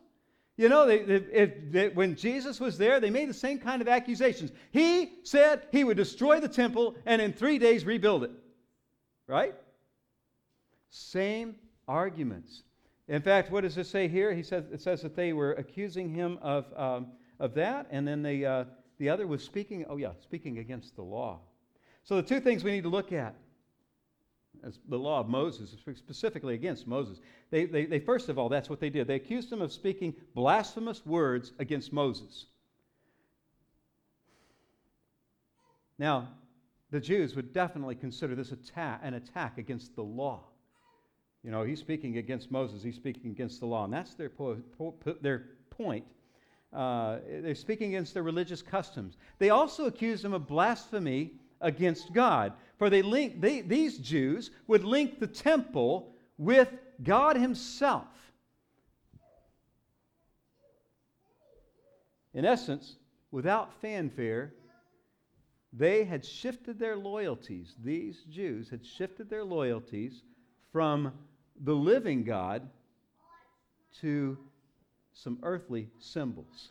You 0.58 0.68
know, 0.68 0.86
they, 0.86 1.00
they, 1.00 1.46
they, 1.70 1.90
when 1.90 2.16
Jesus 2.16 2.60
was 2.60 2.78
there, 2.78 3.00
they 3.00 3.10
made 3.10 3.30
the 3.30 3.34
same 3.34 3.60
kind 3.60 3.82
of 3.82 3.88
accusations. 3.88 4.52
He 4.72 5.14
said 5.24 5.68
he 5.72 5.84
would 5.84 5.98
destroy 5.98 6.40
the 6.40 6.48
temple 6.48 6.96
and 7.06 7.22
in 7.22 7.34
three 7.34 7.60
days 7.60 7.86
rebuild 7.86 8.24
it. 8.24 8.32
Right? 9.28 9.54
Same 10.90 11.56
arguments. 11.88 12.64
In 13.08 13.22
fact, 13.22 13.52
what 13.52 13.62
does 13.62 13.78
it 13.78 13.86
say 13.86 14.08
here? 14.08 14.34
He 14.34 14.44
says, 14.44 14.66
it 14.72 14.82
says 14.82 15.02
that 15.02 15.16
they 15.16 15.34
were 15.34 15.54
accusing 15.54 16.10
him 16.10 16.40
of, 16.42 16.66
um, 16.76 17.08
of 17.40 17.54
that, 17.56 17.88
and 17.92 18.08
then 18.08 18.24
the, 18.24 18.46
uh, 18.46 18.64
the 18.98 19.10
other 19.10 19.28
was 19.28 19.44
speaking, 19.44 19.86
oh 19.90 19.98
yeah, 19.98 20.12
speaking 20.22 20.58
against 20.58 20.96
the 20.96 21.04
law. 21.04 21.40
So 22.04 22.16
the 22.16 22.24
two 22.24 22.40
things 22.40 22.64
we 22.64 22.72
need 22.72 22.84
to 22.84 22.90
look 22.90 23.12
at 23.12 23.36
as 24.64 24.80
the 24.90 24.98
law 24.98 25.20
of 25.20 25.28
Moses, 25.28 25.76
specifically 25.96 26.56
against 26.56 26.88
Moses. 26.88 27.20
They, 27.52 27.66
they, 27.66 27.86
they, 27.86 28.00
first 28.00 28.30
of 28.30 28.40
all, 28.40 28.50
that's 28.50 28.70
what 28.70 28.80
they 28.80 28.90
did. 28.90 29.08
They 29.08 29.16
accused 29.16 29.52
him 29.52 29.62
of 29.62 29.72
speaking 29.72 30.16
blasphemous 30.34 31.06
words 31.06 31.54
against 31.60 31.94
Moses. 31.94 32.46
Now, 36.00 36.30
the 36.92 37.00
Jews 37.00 37.36
would 37.36 37.54
definitely 37.54 37.96
consider 37.96 38.36
this 38.36 38.52
attack, 38.52 39.02
an 39.04 39.14
attack 39.14 39.58
against 39.58 39.96
the 39.96 40.04
law. 40.04 40.46
You 41.46 41.52
know, 41.52 41.62
he's 41.62 41.80
speaking 41.80 42.18
against 42.18 42.50
Moses, 42.50 42.82
he's 42.82 42.96
speaking 42.96 43.30
against 43.30 43.60
the 43.60 43.68
law, 43.68 43.84
and 43.84 43.94
that's 43.94 44.16
their, 44.16 44.30
po- 44.30 44.58
po- 44.80 45.16
their 45.22 45.44
point. 45.70 46.04
Uh, 46.74 47.20
they're 47.30 47.54
speaking 47.54 47.90
against 47.90 48.16
their 48.16 48.24
religious 48.24 48.64
customs. 48.64 49.18
They 49.38 49.52
also 49.52 49.86
accuse 49.86 50.26
him 50.26 50.34
of 50.34 50.48
blasphemy 50.48 51.34
against 51.62 52.14
God. 52.14 52.54
For 52.80 52.90
they 52.90 53.04
link, 53.04 53.42
they, 53.42 53.62
these 53.62 54.00
Jews 54.00 54.50
would 54.66 54.84
link 54.84 55.20
the 55.20 55.28
temple 55.28 56.16
with 56.40 56.74
God 57.04 57.38
Himself. 57.38 58.08
In 62.34 62.44
essence, 62.44 62.96
without 63.30 63.72
fanfare, 63.82 64.56
they 65.72 66.04
had 66.04 66.26
shifted 66.26 66.80
their 66.80 66.98
loyalties. 66.98 67.76
These 67.84 68.24
Jews 68.32 68.68
had 68.68 68.84
shifted 68.84 69.30
their 69.30 69.44
loyalties 69.44 70.24
from 70.72 71.14
the 71.64 71.74
living 71.74 72.24
God 72.24 72.70
to 74.02 74.38
some 75.14 75.40
earthly 75.44 75.88
symbols. 76.00 76.70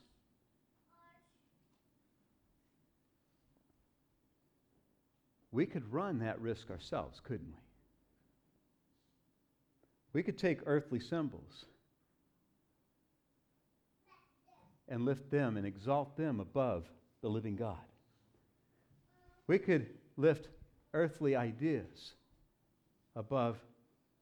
We 5.51 5.67
could 5.67 5.91
run 5.93 6.19
that 6.19 6.41
risk 6.41 6.71
ourselves, 6.71 7.21
couldn't 7.23 7.47
we? 7.47 7.63
We 10.13 10.23
could 10.23 10.39
take 10.39 10.61
earthly 10.67 11.01
symbols 11.01 11.65
and 14.89 15.05
lift 15.05 15.31
them 15.31 15.57
and 15.57 15.67
exalt 15.67 16.17
them 16.17 16.41
above 16.41 16.85
the 17.23 17.29
living 17.29 17.57
God. 17.57 17.79
We 19.47 19.59
could 19.59 19.87
lift 20.17 20.49
earthly 20.93 21.37
ideas 21.37 22.15
above 23.17 23.57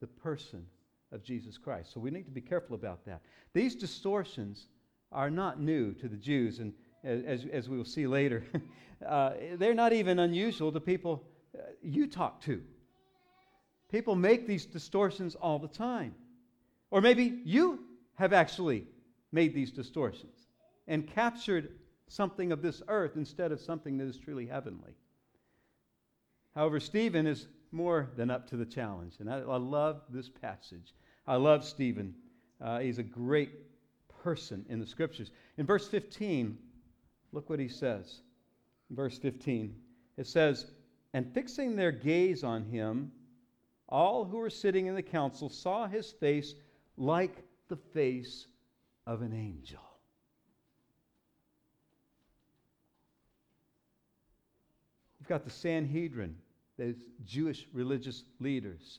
the 0.02 0.06
person 0.08 0.66
of 1.12 1.22
Jesus 1.22 1.56
Christ. 1.56 1.92
So 1.94 2.00
we 2.00 2.10
need 2.10 2.24
to 2.24 2.32
be 2.32 2.40
careful 2.40 2.74
about 2.74 3.06
that. 3.06 3.22
These 3.54 3.76
distortions 3.76 4.66
are 5.12 5.30
not 5.30 5.60
new 5.60 5.92
to 5.94 6.08
the 6.08 6.16
Jews, 6.16 6.58
and 6.58 6.74
as, 7.04 7.46
as 7.52 7.68
we 7.68 7.76
will 7.76 7.84
see 7.84 8.08
later, 8.08 8.42
uh, 9.06 9.34
they're 9.54 9.74
not 9.74 9.92
even 9.92 10.18
unusual 10.18 10.72
to 10.72 10.80
people 10.80 11.22
uh, 11.56 11.62
you 11.82 12.08
talk 12.08 12.40
to. 12.42 12.62
People 13.92 14.16
make 14.16 14.46
these 14.46 14.66
distortions 14.66 15.36
all 15.36 15.60
the 15.60 15.68
time. 15.68 16.14
Or 16.90 17.00
maybe 17.00 17.40
you 17.44 17.84
have 18.16 18.32
actually 18.32 18.86
made 19.30 19.54
these 19.54 19.70
distortions 19.70 20.48
and 20.88 21.06
captured 21.06 21.76
something 22.08 22.50
of 22.50 22.60
this 22.60 22.82
earth 22.88 23.12
instead 23.16 23.52
of 23.52 23.60
something 23.60 23.98
that 23.98 24.08
is 24.08 24.18
truly 24.18 24.46
heavenly. 24.46 24.94
However, 26.54 26.80
Stephen 26.80 27.26
is 27.26 27.46
more 27.72 28.10
than 28.16 28.30
up 28.30 28.48
to 28.50 28.56
the 28.56 28.66
challenge. 28.66 29.14
And 29.20 29.30
I, 29.30 29.38
I 29.38 29.56
love 29.56 30.02
this 30.10 30.28
passage. 30.28 30.94
I 31.26 31.36
love 31.36 31.64
Stephen. 31.64 32.14
Uh, 32.60 32.80
he's 32.80 32.98
a 32.98 33.02
great 33.02 33.50
person 34.22 34.64
in 34.68 34.78
the 34.78 34.86
scriptures. 34.86 35.30
In 35.58 35.66
verse 35.66 35.88
15, 35.88 36.56
look 37.32 37.50
what 37.50 37.58
he 37.58 37.68
says. 37.68 38.20
In 38.90 38.96
verse 38.96 39.18
15, 39.18 39.74
it 40.16 40.26
says, 40.26 40.66
And 41.14 41.32
fixing 41.32 41.76
their 41.76 41.92
gaze 41.92 42.44
on 42.44 42.64
him, 42.64 43.10
all 43.88 44.24
who 44.24 44.38
were 44.38 44.50
sitting 44.50 44.86
in 44.86 44.94
the 44.94 45.02
council 45.02 45.48
saw 45.48 45.86
his 45.86 46.10
face 46.12 46.54
like 46.96 47.44
the 47.68 47.76
face 47.76 48.46
of 49.06 49.22
an 49.22 49.32
angel. 49.32 49.80
We've 55.20 55.28
got 55.28 55.44
the 55.44 55.50
Sanhedrin, 55.50 56.36
those 56.82 56.96
Jewish 57.24 57.66
religious 57.72 58.24
leaders. 58.40 58.98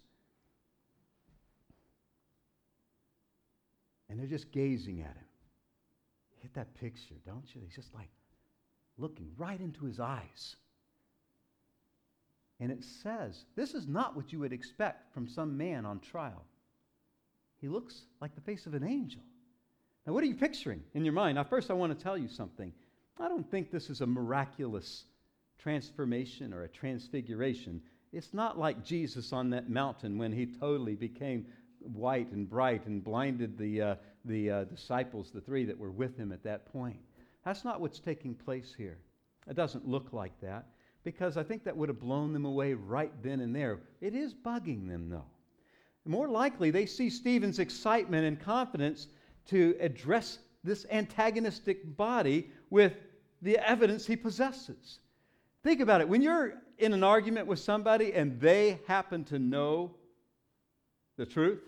And 4.09 4.17
they're 4.17 4.27
just 4.27 4.51
gazing 4.51 5.01
at 5.01 5.07
him. 5.07 5.25
Get 6.41 6.53
that 6.53 6.75
picture, 6.75 7.15
don't 7.25 7.43
you? 7.53 7.61
He's 7.61 7.75
just 7.75 7.93
like 7.93 8.09
looking 8.97 9.31
right 9.37 9.59
into 9.59 9.85
his 9.85 9.99
eyes. 9.99 10.55
And 12.59 12.71
it 12.71 12.83
says, 12.83 13.43
this 13.55 13.73
is 13.73 13.87
not 13.87 14.15
what 14.15 14.31
you 14.31 14.39
would 14.39 14.53
expect 14.53 15.13
from 15.13 15.27
some 15.27 15.57
man 15.57 15.85
on 15.85 15.99
trial. 15.99 16.45
He 17.59 17.67
looks 17.67 18.03
like 18.21 18.35
the 18.35 18.41
face 18.41 18.65
of 18.65 18.75
an 18.75 18.83
angel. 18.83 19.21
Now, 20.05 20.13
what 20.13 20.23
are 20.23 20.27
you 20.27 20.35
picturing 20.35 20.81
in 20.93 21.03
your 21.03 21.13
mind? 21.13 21.35
Now, 21.35 21.43
first, 21.43 21.71
I 21.71 21.73
want 21.73 21.97
to 21.97 22.01
tell 22.01 22.17
you 22.17 22.27
something. 22.27 22.71
I 23.19 23.27
don't 23.27 23.49
think 23.49 23.71
this 23.71 23.89
is 23.89 24.01
a 24.01 24.07
miraculous 24.07 25.05
transformation 25.63 26.53
or 26.53 26.63
a 26.63 26.67
transfiguration. 26.67 27.81
It's 28.11 28.33
not 28.33 28.59
like 28.59 28.83
Jesus 28.83 29.31
on 29.31 29.49
that 29.51 29.69
mountain 29.69 30.17
when 30.17 30.33
he 30.33 30.45
totally 30.45 30.95
became 30.95 31.45
white 31.79 32.29
and 32.31 32.49
bright 32.49 32.85
and 32.85 33.01
blinded 33.01 33.57
the, 33.57 33.81
uh, 33.81 33.95
the 34.25 34.51
uh, 34.51 34.63
disciples, 34.65 35.31
the 35.31 35.39
three 35.39 35.63
that 35.63 35.77
were 35.77 35.91
with 35.91 36.17
him 36.17 36.33
at 36.33 36.43
that 36.43 36.71
point. 36.71 36.97
That's 37.45 37.63
not 37.63 37.79
what's 37.79 37.99
taking 37.99 38.35
place 38.35 38.75
here. 38.77 38.97
It 39.47 39.55
doesn't 39.55 39.87
look 39.87 40.11
like 40.11 40.39
that 40.41 40.65
because 41.05 41.37
I 41.37 41.43
think 41.43 41.63
that 41.63 41.75
would 41.75 41.89
have 41.89 41.99
blown 41.99 42.33
them 42.33 42.45
away 42.45 42.73
right 42.73 43.11
then 43.23 43.39
and 43.39 43.55
there. 43.55 43.79
It 44.01 44.15
is 44.15 44.33
bugging 44.33 44.87
them, 44.87 45.09
though. 45.09 45.25
More 46.05 46.27
likely, 46.27 46.71
they 46.71 46.85
see 46.85 47.09
Stephen's 47.09 47.59
excitement 47.59 48.25
and 48.25 48.39
confidence 48.39 49.07
to 49.47 49.75
address 49.79 50.39
this 50.63 50.85
antagonistic 50.91 51.95
body 51.95 52.51
with 52.69 52.93
the 53.41 53.57
evidence 53.57 54.05
he 54.05 54.15
possesses. 54.15 54.99
Think 55.63 55.79
about 55.79 56.01
it. 56.01 56.09
When 56.09 56.21
you're 56.21 56.55
in 56.77 56.93
an 56.93 57.03
argument 57.03 57.47
with 57.47 57.59
somebody 57.59 58.13
and 58.13 58.39
they 58.39 58.79
happen 58.87 59.23
to 59.25 59.39
know 59.39 59.95
the 61.17 61.25
truth, 61.25 61.61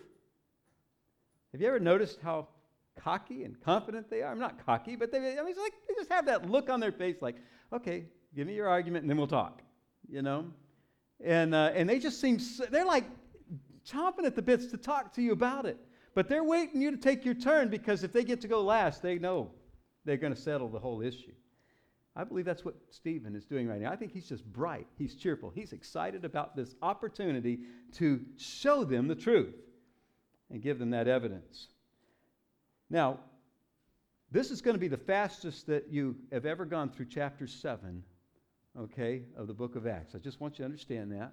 have 1.52 1.60
you 1.60 1.68
ever 1.68 1.80
noticed 1.80 2.20
how 2.22 2.48
cocky 3.00 3.44
and 3.44 3.58
confident 3.62 4.10
they 4.10 4.22
are? 4.22 4.30
I'm 4.30 4.38
not 4.38 4.64
cocky, 4.64 4.96
but 4.96 5.10
they, 5.10 5.18
I 5.18 5.42
mean, 5.42 5.48
it's 5.48 5.58
like 5.58 5.72
they 5.88 5.94
just 5.94 6.12
have 6.12 6.26
that 6.26 6.50
look 6.50 6.68
on 6.68 6.80
their 6.80 6.92
face 6.92 7.16
like, 7.22 7.36
okay, 7.72 8.04
give 8.34 8.46
me 8.46 8.54
your 8.54 8.68
argument 8.68 9.04
and 9.04 9.10
then 9.10 9.16
we'll 9.16 9.26
talk, 9.26 9.62
you 10.08 10.20
know? 10.20 10.46
And, 11.24 11.54
uh, 11.54 11.72
and 11.74 11.88
they 11.88 11.98
just 11.98 12.20
seem, 12.20 12.38
they're 12.70 12.84
like 12.84 13.04
chomping 13.88 14.24
at 14.24 14.34
the 14.34 14.42
bits 14.42 14.66
to 14.66 14.76
talk 14.76 15.14
to 15.14 15.22
you 15.22 15.32
about 15.32 15.64
it. 15.64 15.78
But 16.14 16.28
they're 16.28 16.44
waiting 16.44 16.82
you 16.82 16.90
to 16.90 16.96
take 16.96 17.24
your 17.24 17.34
turn 17.34 17.68
because 17.68 18.02
if 18.02 18.12
they 18.12 18.24
get 18.24 18.40
to 18.42 18.48
go 18.48 18.62
last, 18.62 19.02
they 19.02 19.18
know 19.18 19.50
they're 20.04 20.16
going 20.16 20.34
to 20.34 20.40
settle 20.40 20.68
the 20.68 20.78
whole 20.78 21.00
issue. 21.00 21.32
I 22.16 22.24
believe 22.24 22.46
that's 22.46 22.64
what 22.64 22.74
Stephen 22.90 23.36
is 23.36 23.44
doing 23.44 23.68
right 23.68 23.80
now. 23.80 23.92
I 23.92 23.96
think 23.96 24.12
he's 24.12 24.28
just 24.28 24.44
bright. 24.44 24.86
He's 24.96 25.14
cheerful. 25.14 25.50
He's 25.50 25.72
excited 25.72 26.24
about 26.24 26.56
this 26.56 26.74
opportunity 26.80 27.60
to 27.96 28.20
show 28.38 28.84
them 28.84 29.06
the 29.06 29.14
truth 29.14 29.54
and 30.50 30.62
give 30.62 30.78
them 30.78 30.90
that 30.90 31.08
evidence. 31.08 31.68
Now, 32.88 33.20
this 34.32 34.50
is 34.50 34.62
going 34.62 34.74
to 34.74 34.80
be 34.80 34.88
the 34.88 34.96
fastest 34.96 35.66
that 35.66 35.88
you 35.90 36.16
have 36.32 36.46
ever 36.46 36.64
gone 36.64 36.90
through 36.90 37.06
chapter 37.06 37.46
7, 37.46 38.02
okay, 38.80 39.22
of 39.36 39.46
the 39.46 39.54
book 39.54 39.76
of 39.76 39.86
Acts. 39.86 40.14
I 40.14 40.18
just 40.18 40.40
want 40.40 40.54
you 40.54 40.62
to 40.62 40.64
understand 40.64 41.12
that 41.12 41.32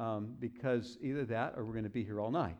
um, 0.00 0.34
because 0.40 0.98
either 1.02 1.24
that 1.26 1.54
or 1.56 1.64
we're 1.64 1.72
going 1.72 1.84
to 1.84 1.90
be 1.90 2.04
here 2.04 2.20
all 2.20 2.32
night. 2.32 2.56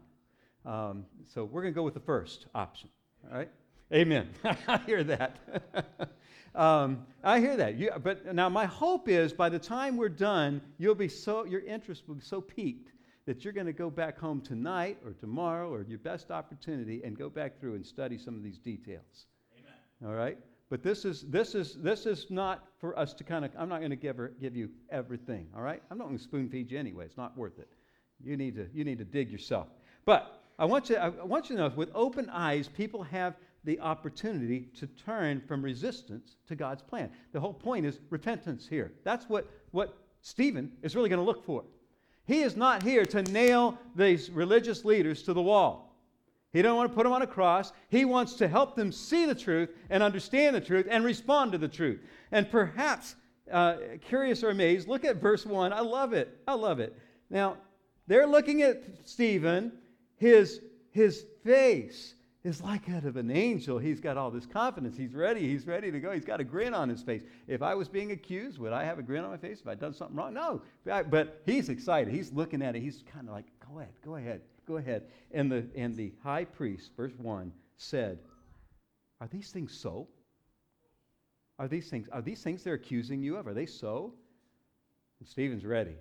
Um, 0.64 1.04
so 1.26 1.44
we're 1.44 1.62
going 1.62 1.74
to 1.74 1.78
go 1.78 1.82
with 1.82 1.94
the 1.94 2.00
first 2.00 2.46
option, 2.54 2.90
all 3.30 3.36
right? 3.36 3.50
Amen. 3.92 4.28
I 4.44 4.78
hear 4.86 5.02
that. 5.04 6.10
um, 6.54 7.06
I 7.22 7.40
hear 7.40 7.56
that. 7.56 7.76
You, 7.76 7.90
but 8.02 8.34
now 8.34 8.48
my 8.48 8.66
hope 8.66 9.08
is 9.08 9.32
by 9.32 9.48
the 9.48 9.58
time 9.58 9.96
we're 9.96 10.08
done, 10.08 10.60
you'll 10.78 10.94
be 10.94 11.08
so 11.08 11.44
your 11.44 11.60
interest 11.60 12.08
will 12.08 12.16
be 12.16 12.24
so 12.24 12.40
piqued 12.40 12.92
that 13.26 13.44
you're 13.44 13.52
going 13.52 13.66
to 13.66 13.72
go 13.72 13.90
back 13.90 14.18
home 14.18 14.40
tonight 14.40 14.98
or 15.04 15.12
tomorrow 15.12 15.72
or 15.72 15.84
your 15.88 15.98
best 15.98 16.30
opportunity 16.30 17.02
and 17.04 17.16
go 17.16 17.28
back 17.28 17.60
through 17.60 17.74
and 17.74 17.86
study 17.86 18.18
some 18.18 18.34
of 18.34 18.42
these 18.42 18.58
details. 18.58 19.26
Amen. 19.56 20.10
All 20.10 20.18
right. 20.18 20.38
But 20.70 20.82
this 20.82 21.04
is 21.04 21.22
this 21.22 21.54
is 21.54 21.74
this 21.74 22.06
is 22.06 22.26
not 22.30 22.64
for 22.78 22.96
us 22.98 23.12
to 23.14 23.24
kind 23.24 23.44
of. 23.44 23.50
I'm 23.58 23.68
not 23.68 23.78
going 23.78 23.90
to 23.90 23.96
give 23.96 24.16
her, 24.16 24.32
give 24.40 24.56
you 24.56 24.70
everything. 24.90 25.48
All 25.54 25.62
right. 25.62 25.82
I'm 25.90 25.98
not 25.98 26.06
going 26.06 26.16
to 26.16 26.22
spoon 26.22 26.48
feed 26.48 26.70
you 26.70 26.78
anyway. 26.78 27.04
It's 27.04 27.16
not 27.16 27.36
worth 27.36 27.58
it. 27.58 27.68
You 28.24 28.36
need 28.36 28.54
to 28.54 28.68
you 28.72 28.84
need 28.84 28.98
to 28.98 29.04
dig 29.04 29.30
yourself. 29.30 29.68
But 30.04 30.40
I 30.58 30.64
want 30.64 30.88
you 30.88 30.96
I 30.96 31.08
want 31.08 31.50
you 31.50 31.56
to 31.56 31.62
know 31.62 31.72
with 31.74 31.90
open 31.94 32.30
eyes, 32.30 32.68
people 32.68 33.02
have 33.02 33.34
the 33.64 33.78
opportunity 33.80 34.68
to 34.78 34.86
turn 34.86 35.40
from 35.40 35.62
resistance 35.62 36.36
to 36.48 36.56
God's 36.56 36.82
plan. 36.82 37.10
The 37.32 37.40
whole 37.40 37.52
point 37.52 37.84
is 37.84 38.00
repentance 38.08 38.66
here. 38.66 38.92
That's 39.04 39.28
what, 39.28 39.48
what 39.70 39.96
Stephen 40.22 40.72
is 40.82 40.96
really 40.96 41.08
going 41.08 41.18
to 41.18 41.24
look 41.24 41.44
for. 41.44 41.64
He 42.26 42.40
is 42.40 42.56
not 42.56 42.82
here 42.82 43.04
to 43.06 43.22
nail 43.24 43.78
these 43.96 44.30
religious 44.30 44.84
leaders 44.84 45.22
to 45.24 45.32
the 45.32 45.42
wall. 45.42 45.96
He 46.52 46.62
don't 46.62 46.76
want 46.76 46.90
to 46.90 46.94
put 46.94 47.04
them 47.04 47.12
on 47.12 47.22
a 47.22 47.26
cross. 47.26 47.72
He 47.88 48.04
wants 48.04 48.34
to 48.34 48.48
help 48.48 48.76
them 48.76 48.90
see 48.92 49.26
the 49.26 49.34
truth 49.34 49.70
and 49.88 50.02
understand 50.02 50.56
the 50.56 50.60
truth 50.60 50.86
and 50.90 51.04
respond 51.04 51.52
to 51.52 51.58
the 51.58 51.68
truth. 51.68 52.00
And 52.32 52.50
perhaps, 52.50 53.14
uh, 53.50 53.76
curious 54.00 54.42
or 54.42 54.50
amazed, 54.50 54.88
look 54.88 55.04
at 55.04 55.16
verse 55.16 55.46
1. 55.46 55.72
I 55.72 55.80
love 55.80 56.12
it. 56.12 56.38
I 56.48 56.54
love 56.54 56.80
it. 56.80 56.96
Now, 57.28 57.56
they're 58.06 58.26
looking 58.26 58.62
at 58.62 58.82
Stephen, 59.04 59.72
his, 60.16 60.60
his 60.90 61.24
face 61.44 62.14
is 62.42 62.62
like 62.62 62.86
that 62.86 63.04
of 63.04 63.16
an 63.16 63.30
angel. 63.30 63.78
He's 63.78 64.00
got 64.00 64.16
all 64.16 64.30
this 64.30 64.46
confidence. 64.46 64.96
He's 64.96 65.14
ready. 65.14 65.46
He's 65.46 65.66
ready 65.66 65.90
to 65.90 66.00
go. 66.00 66.10
He's 66.10 66.24
got 66.24 66.40
a 66.40 66.44
grin 66.44 66.72
on 66.72 66.88
his 66.88 67.02
face. 67.02 67.22
If 67.46 67.60
I 67.60 67.74
was 67.74 67.88
being 67.88 68.12
accused, 68.12 68.58
would 68.58 68.72
I 68.72 68.82
have 68.84 68.98
a 68.98 69.02
grin 69.02 69.24
on 69.24 69.30
my 69.30 69.36
face 69.36 69.60
if 69.60 69.66
I'd 69.66 69.78
done 69.78 69.92
something 69.92 70.16
wrong? 70.16 70.32
No. 70.32 70.62
But 70.84 71.42
he's 71.44 71.68
excited. 71.68 72.12
He's 72.12 72.32
looking 72.32 72.62
at 72.62 72.74
it. 72.74 72.80
He's 72.80 73.04
kind 73.12 73.28
of 73.28 73.34
like, 73.34 73.44
go 73.68 73.78
ahead, 73.78 73.92
go 74.02 74.16
ahead, 74.16 74.40
go 74.66 74.78
ahead. 74.78 75.02
And 75.32 75.52
the, 75.52 75.66
and 75.76 75.94
the 75.94 76.12
high 76.22 76.46
priest, 76.46 76.92
verse 76.96 77.12
1, 77.18 77.52
said, 77.76 78.18
Are 79.20 79.28
these 79.28 79.50
things 79.50 79.76
so? 79.76 80.08
Are 81.58 81.68
these 81.68 81.90
things, 81.90 82.08
are 82.10 82.22
these 82.22 82.42
things 82.42 82.64
they're 82.64 82.72
accusing 82.72 83.22
you 83.22 83.36
of? 83.36 83.46
Are 83.46 83.54
they 83.54 83.66
so? 83.66 84.14
And 85.18 85.28
Stephen's 85.28 85.66
ready. 85.66 85.96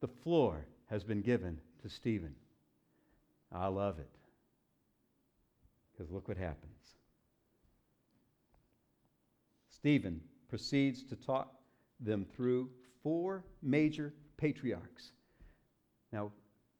The 0.00 0.08
floor 0.08 0.66
has 0.86 1.04
been 1.04 1.20
given 1.20 1.60
to 1.82 1.90
Stephen. 1.90 2.34
I 3.52 3.66
love 3.66 3.98
it. 3.98 4.15
Because 5.96 6.12
look 6.12 6.28
what 6.28 6.36
happens. 6.36 6.72
Stephen 9.70 10.20
proceeds 10.48 11.02
to 11.04 11.16
talk 11.16 11.52
them 12.00 12.26
through 12.36 12.68
four 13.02 13.44
major 13.62 14.12
patriarchs. 14.36 15.12
Now, 16.12 16.32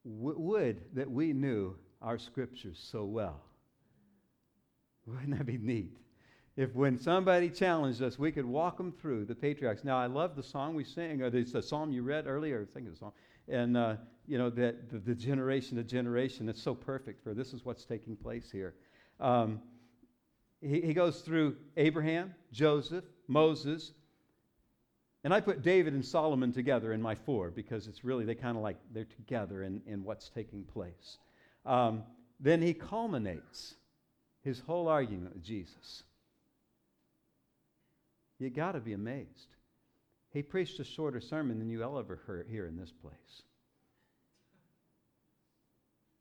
w- 0.05 0.39
would 0.39 0.81
that 0.95 1.11
we 1.11 1.33
knew 1.33 1.77
our 2.03 2.19
scriptures 2.19 2.85
so 2.91 3.05
well. 3.05 3.41
Wouldn't 5.07 5.37
that 5.37 5.47
be 5.47 5.59
neat? 5.59 5.97
If 6.57 6.75
when 6.75 6.99
somebody 6.99 7.51
challenged 7.51 8.03
us, 8.03 8.19
we 8.19 8.33
could 8.33 8.47
walk 8.47 8.79
them 8.79 8.93
through 8.93 9.27
the 9.27 9.35
patriarchs. 9.35 9.85
Now, 9.85 9.99
I 9.99 10.07
love 10.07 10.37
the 10.37 10.43
song 10.43 10.75
we 10.75 10.85
sang, 10.85 11.23
or 11.23 11.31
the 11.31 11.63
psalm 11.63 11.93
you 11.93 12.03
read 12.03 12.27
earlier, 12.27 12.67
I 12.69 12.73
think 12.73 12.91
the 12.91 12.97
song, 12.97 13.13
and 13.49 13.77
uh, 13.77 13.97
you 14.27 14.39
know 14.39 14.51
that 14.51 14.91
the, 14.91 14.99
the 14.99 15.15
generation 15.15 15.77
to 15.77 15.85
generation. 15.85 16.49
It's 16.49 16.63
so 16.63 16.75
perfect 16.75 17.23
for 17.23 17.35
this 17.35 17.53
is 17.53 17.65
what's 17.65 17.85
taking 17.85 18.17
place 18.17 18.51
here. 18.51 18.75
Um, 19.21 19.61
he, 20.61 20.81
he 20.81 20.95
goes 20.95 21.21
through 21.21 21.57
Abraham, 21.77 22.35
Joseph, 22.53 23.05
Moses, 23.29 23.93
and 25.27 25.35
I 25.35 25.41
put 25.41 25.63
David 25.63 25.93
and 25.93 26.05
Solomon 26.05 26.53
together 26.53 26.93
in 26.93 27.03
my 27.03 27.17
four 27.17 27.51
because 27.51 27.89
it's 27.89 28.05
really, 28.05 28.25
they 28.25 28.37
kind 28.37 28.57
of 28.57 28.63
like, 28.63 28.77
they're 28.93 29.05
together 29.05 29.65
in, 29.65 29.83
in 29.85 30.05
what's 30.05 30.29
taking 30.29 30.63
place. 30.63 31.19
Um, 31.65 32.05
then 32.39 32.63
he 32.63 32.73
culminates 32.73 33.75
his 34.45 34.61
whole 34.61 34.87
argument 34.87 35.35
with 35.35 35.43
Jesus. 35.43 36.05
You 38.39 38.51
got 38.51 38.73
to 38.73 38.81
be 38.81 38.93
amazed. 38.93 39.49
He 40.33 40.43
preached 40.43 40.79
a 40.79 40.85
shorter 40.85 41.21
sermon 41.21 41.59
than 41.59 41.71
you 41.71 41.83
ever 41.83 42.21
heard 42.27 42.47
here 42.49 42.67
in 42.67 42.77
this 42.77 42.93
place. 42.93 43.43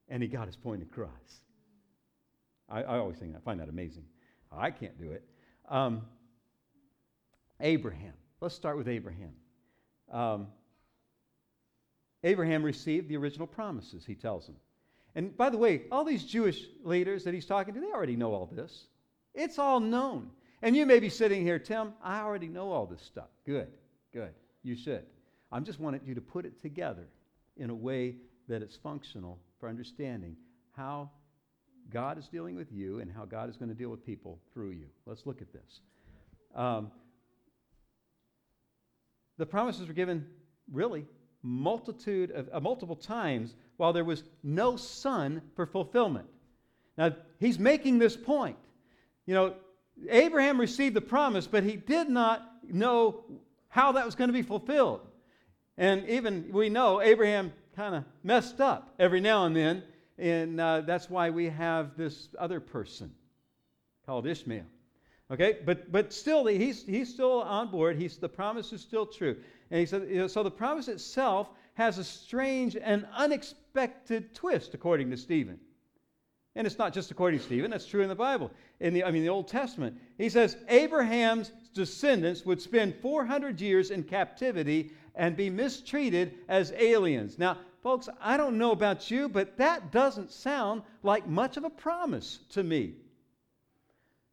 And 0.09 0.23
he 0.23 0.27
got 0.27 0.47
his 0.47 0.55
point 0.55 0.81
across. 0.81 1.41
I, 2.69 2.83
I 2.83 2.97
always 2.97 3.17
think 3.17 3.35
I 3.35 3.39
find 3.39 3.59
that 3.59 3.69
amazing. 3.69 4.05
I 4.51 4.71
can't 4.71 4.97
do 4.99 5.11
it. 5.11 5.23
Um, 5.69 6.03
Abraham. 7.59 8.13
Let's 8.41 8.55
start 8.55 8.77
with 8.77 8.87
Abraham. 8.87 9.33
Um, 10.11 10.47
Abraham 12.23 12.63
received 12.63 13.07
the 13.07 13.17
original 13.17 13.47
promises, 13.47 14.05
he 14.05 14.15
tells 14.15 14.47
them. 14.47 14.55
And 15.13 15.35
by 15.37 15.49
the 15.49 15.57
way, 15.57 15.83
all 15.91 16.03
these 16.03 16.25
Jewish 16.25 16.65
leaders 16.83 17.23
that 17.23 17.33
he's 17.33 17.45
talking 17.45 17.73
to, 17.73 17.79
they 17.79 17.91
already 17.91 18.15
know 18.15 18.33
all 18.33 18.47
this. 18.47 18.87
It's 19.33 19.59
all 19.59 19.79
known. 19.79 20.31
And 20.61 20.75
you 20.75 20.85
may 20.85 20.99
be 20.99 21.09
sitting 21.09 21.43
here, 21.43 21.59
Tim, 21.59 21.93
I 22.03 22.21
already 22.21 22.47
know 22.47 22.71
all 22.71 22.85
this 22.85 23.01
stuff. 23.01 23.29
Good, 23.45 23.67
good. 24.13 24.33
You 24.63 24.75
should. 24.75 25.05
I'm 25.51 25.63
just 25.63 25.79
wanting 25.79 26.01
you 26.05 26.15
to 26.15 26.21
put 26.21 26.45
it 26.45 26.61
together 26.61 27.07
in 27.57 27.69
a 27.69 27.75
way 27.75 28.15
that 28.47 28.61
it's 28.61 28.75
functional 28.75 29.39
for 29.59 29.69
understanding 29.69 30.35
how 30.75 31.11
God 31.91 32.17
is 32.17 32.27
dealing 32.27 32.55
with 32.55 32.71
you 32.71 32.99
and 32.99 33.11
how 33.11 33.25
God 33.25 33.49
is 33.49 33.57
going 33.57 33.69
to 33.69 33.75
deal 33.75 33.89
with 33.89 34.05
people 34.05 34.39
through 34.53 34.71
you. 34.71 34.87
Let's 35.05 35.25
look 35.25 35.41
at 35.41 35.51
this. 35.53 35.81
Um, 36.55 36.91
the 39.37 39.45
promises 39.45 39.87
were 39.87 39.93
given 39.93 40.25
really 40.71 41.05
multitude 41.43 42.31
of 42.31 42.49
uh, 42.51 42.59
multiple 42.59 42.95
times 42.95 43.55
while 43.77 43.93
there 43.93 44.03
was 44.03 44.23
no 44.43 44.75
son 44.75 45.41
for 45.55 45.65
fulfillment. 45.65 46.27
Now 46.97 47.11
he's 47.39 47.59
making 47.59 47.99
this 47.99 48.15
point. 48.15 48.57
You 49.25 49.33
know, 49.33 49.53
Abraham 50.09 50.59
received 50.59 50.95
the 50.95 51.01
promise, 51.01 51.47
but 51.47 51.63
he 51.63 51.75
did 51.75 52.09
not 52.09 52.41
know 52.67 53.25
how 53.67 53.91
that 53.93 54.05
was 54.05 54.15
going 54.15 54.29
to 54.29 54.33
be 54.33 54.41
fulfilled. 54.41 55.01
And 55.77 56.07
even 56.07 56.49
we 56.51 56.69
know 56.69 57.01
Abraham 57.01 57.53
kind 57.75 57.95
of 57.95 58.05
messed 58.23 58.61
up 58.61 58.93
every 58.97 59.19
now 59.19 59.45
and 59.45 59.55
then, 59.55 59.83
and 60.17 60.59
uh, 60.59 60.81
that's 60.81 61.09
why 61.09 61.29
we 61.29 61.49
have 61.49 61.97
this 61.97 62.29
other 62.39 62.59
person 62.59 63.11
called 64.05 64.27
Ishmael. 64.27 64.65
Okay, 65.31 65.57
but 65.65 65.91
but 65.91 66.13
still, 66.13 66.45
he's 66.45 66.83
he's 66.83 67.11
still 67.11 67.41
on 67.41 67.71
board. 67.71 67.97
He's 67.97 68.17
the 68.17 68.29
promise 68.29 68.71
is 68.71 68.81
still 68.81 69.05
true, 69.05 69.35
and 69.71 69.79
he 69.79 69.85
said, 69.85 70.07
you 70.07 70.17
know, 70.17 70.27
so 70.27 70.43
the 70.43 70.51
promise 70.51 70.87
itself 70.87 71.49
has 71.73 71.97
a 71.97 72.03
strange 72.03 72.77
and 72.77 73.07
unexpected 73.15 74.35
twist, 74.35 74.73
according 74.73 75.09
to 75.11 75.17
Stephen. 75.17 75.59
And 76.55 76.65
it's 76.65 76.77
not 76.77 76.93
just 76.93 77.11
according 77.11 77.39
to 77.39 77.45
Stephen, 77.45 77.69
that's 77.69 77.85
true 77.85 78.01
in 78.01 78.07
the 78.07 78.15
Bible. 78.15 78.49
In 78.79 78.93
the, 78.93 79.03
I 79.03 79.11
mean, 79.11 79.23
the 79.23 79.29
Old 79.29 79.49
Testament. 79.49 79.97
He 80.17 80.29
says 80.29 80.55
Abraham's 80.69 81.51
descendants 81.73 82.45
would 82.45 82.61
spend 82.61 82.95
400 83.01 83.59
years 83.59 83.91
in 83.91 84.03
captivity 84.03 84.91
and 85.15 85.35
be 85.35 85.49
mistreated 85.49 86.35
as 86.47 86.71
aliens. 86.77 87.37
Now, 87.37 87.57
folks, 87.85 88.09
I 88.19 88.35
don't 88.35 88.57
know 88.57 88.71
about 88.71 89.11
you, 89.11 89.29
but 89.29 89.57
that 89.57 89.91
doesn't 89.91 90.31
sound 90.31 90.81
like 91.03 91.27
much 91.27 91.55
of 91.55 91.65
a 91.65 91.69
promise 91.69 92.39
to 92.49 92.63
me. 92.63 92.95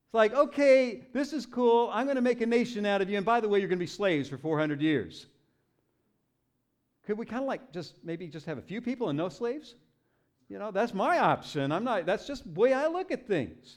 It's 0.07 0.15
like, 0.15 0.33
okay, 0.33 1.03
this 1.13 1.35
is 1.35 1.45
cool. 1.45 1.91
I'm 1.93 2.07
going 2.07 2.17
to 2.17 2.23
make 2.23 2.41
a 2.41 2.47
nation 2.47 2.87
out 2.87 3.03
of 3.03 3.11
you. 3.11 3.19
And 3.19 3.27
by 3.27 3.41
the 3.41 3.51
way, 3.51 3.59
you're 3.59 3.69
going 3.69 3.79
to 3.79 3.83
be 3.83 3.87
slaves 3.87 4.31
for 4.31 4.39
400 4.39 4.81
years. 4.81 5.27
Could 7.07 7.19
we 7.19 7.27
kind 7.27 7.43
of 7.43 7.47
like 7.47 7.75
just 7.75 7.93
maybe 8.03 8.27
just 8.27 8.47
have 8.47 8.57
a 8.57 8.63
few 8.63 8.81
people 8.81 9.11
and 9.11 9.19
no 9.19 9.29
slaves? 9.29 9.75
You 10.49 10.59
know, 10.59 10.71
that's 10.71 10.95
my 10.95 11.19
option. 11.19 11.73
I'm 11.73 11.85
not, 11.85 12.07
that's 12.07 12.27
just 12.27 12.45
the 12.45 12.59
way 12.59 12.73
I 12.73 12.87
look 12.87 13.11
at 13.11 13.27
things. 13.27 13.77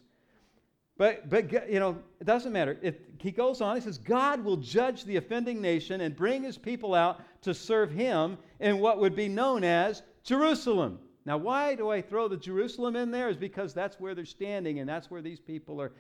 But, 0.98 1.30
but 1.30 1.52
you 1.70 1.80
know, 1.80 1.98
it 2.22 2.26
doesn't 2.26 2.54
matter. 2.54 2.96
He 3.20 3.32
goes 3.32 3.60
on, 3.60 3.76
he 3.76 3.82
says, 3.82 3.98
God 3.98 4.44
will 4.44 4.58
judge 4.58 5.04
the 5.04 5.18
offending 5.18 5.62
nation 5.62 6.02
and 6.02 6.16
bring 6.16 6.44
his 6.44 6.58
people 6.58 6.94
out 6.94 7.22
to 7.42 7.54
serve 7.54 7.92
him 7.92 8.38
in 8.60 8.80
what 8.80 9.00
would 9.00 9.16
be 9.16 9.28
known 9.28 9.64
as 9.64 10.04
Jerusalem. 10.24 11.00
Now, 11.26 11.38
why 11.38 11.76
do 11.76 11.90
I 11.90 12.02
throw 12.02 12.28
the 12.28 12.38
Jerusalem 12.38 12.96
in 12.96 13.12
there? 13.12 13.30
Is 13.30 13.36
because 13.36 13.74
that's 13.74 14.00
where 14.00 14.16
they're 14.16 14.26
standing 14.26 14.80
and 14.80 14.88
that's 14.88 15.10
where 15.10 15.22
these 15.22 15.40
people 15.40 15.82
are. 15.82 15.92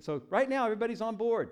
So 0.00 0.22
right 0.28 0.48
now, 0.48 0.64
everybody's 0.64 1.00
on 1.00 1.16
board. 1.16 1.50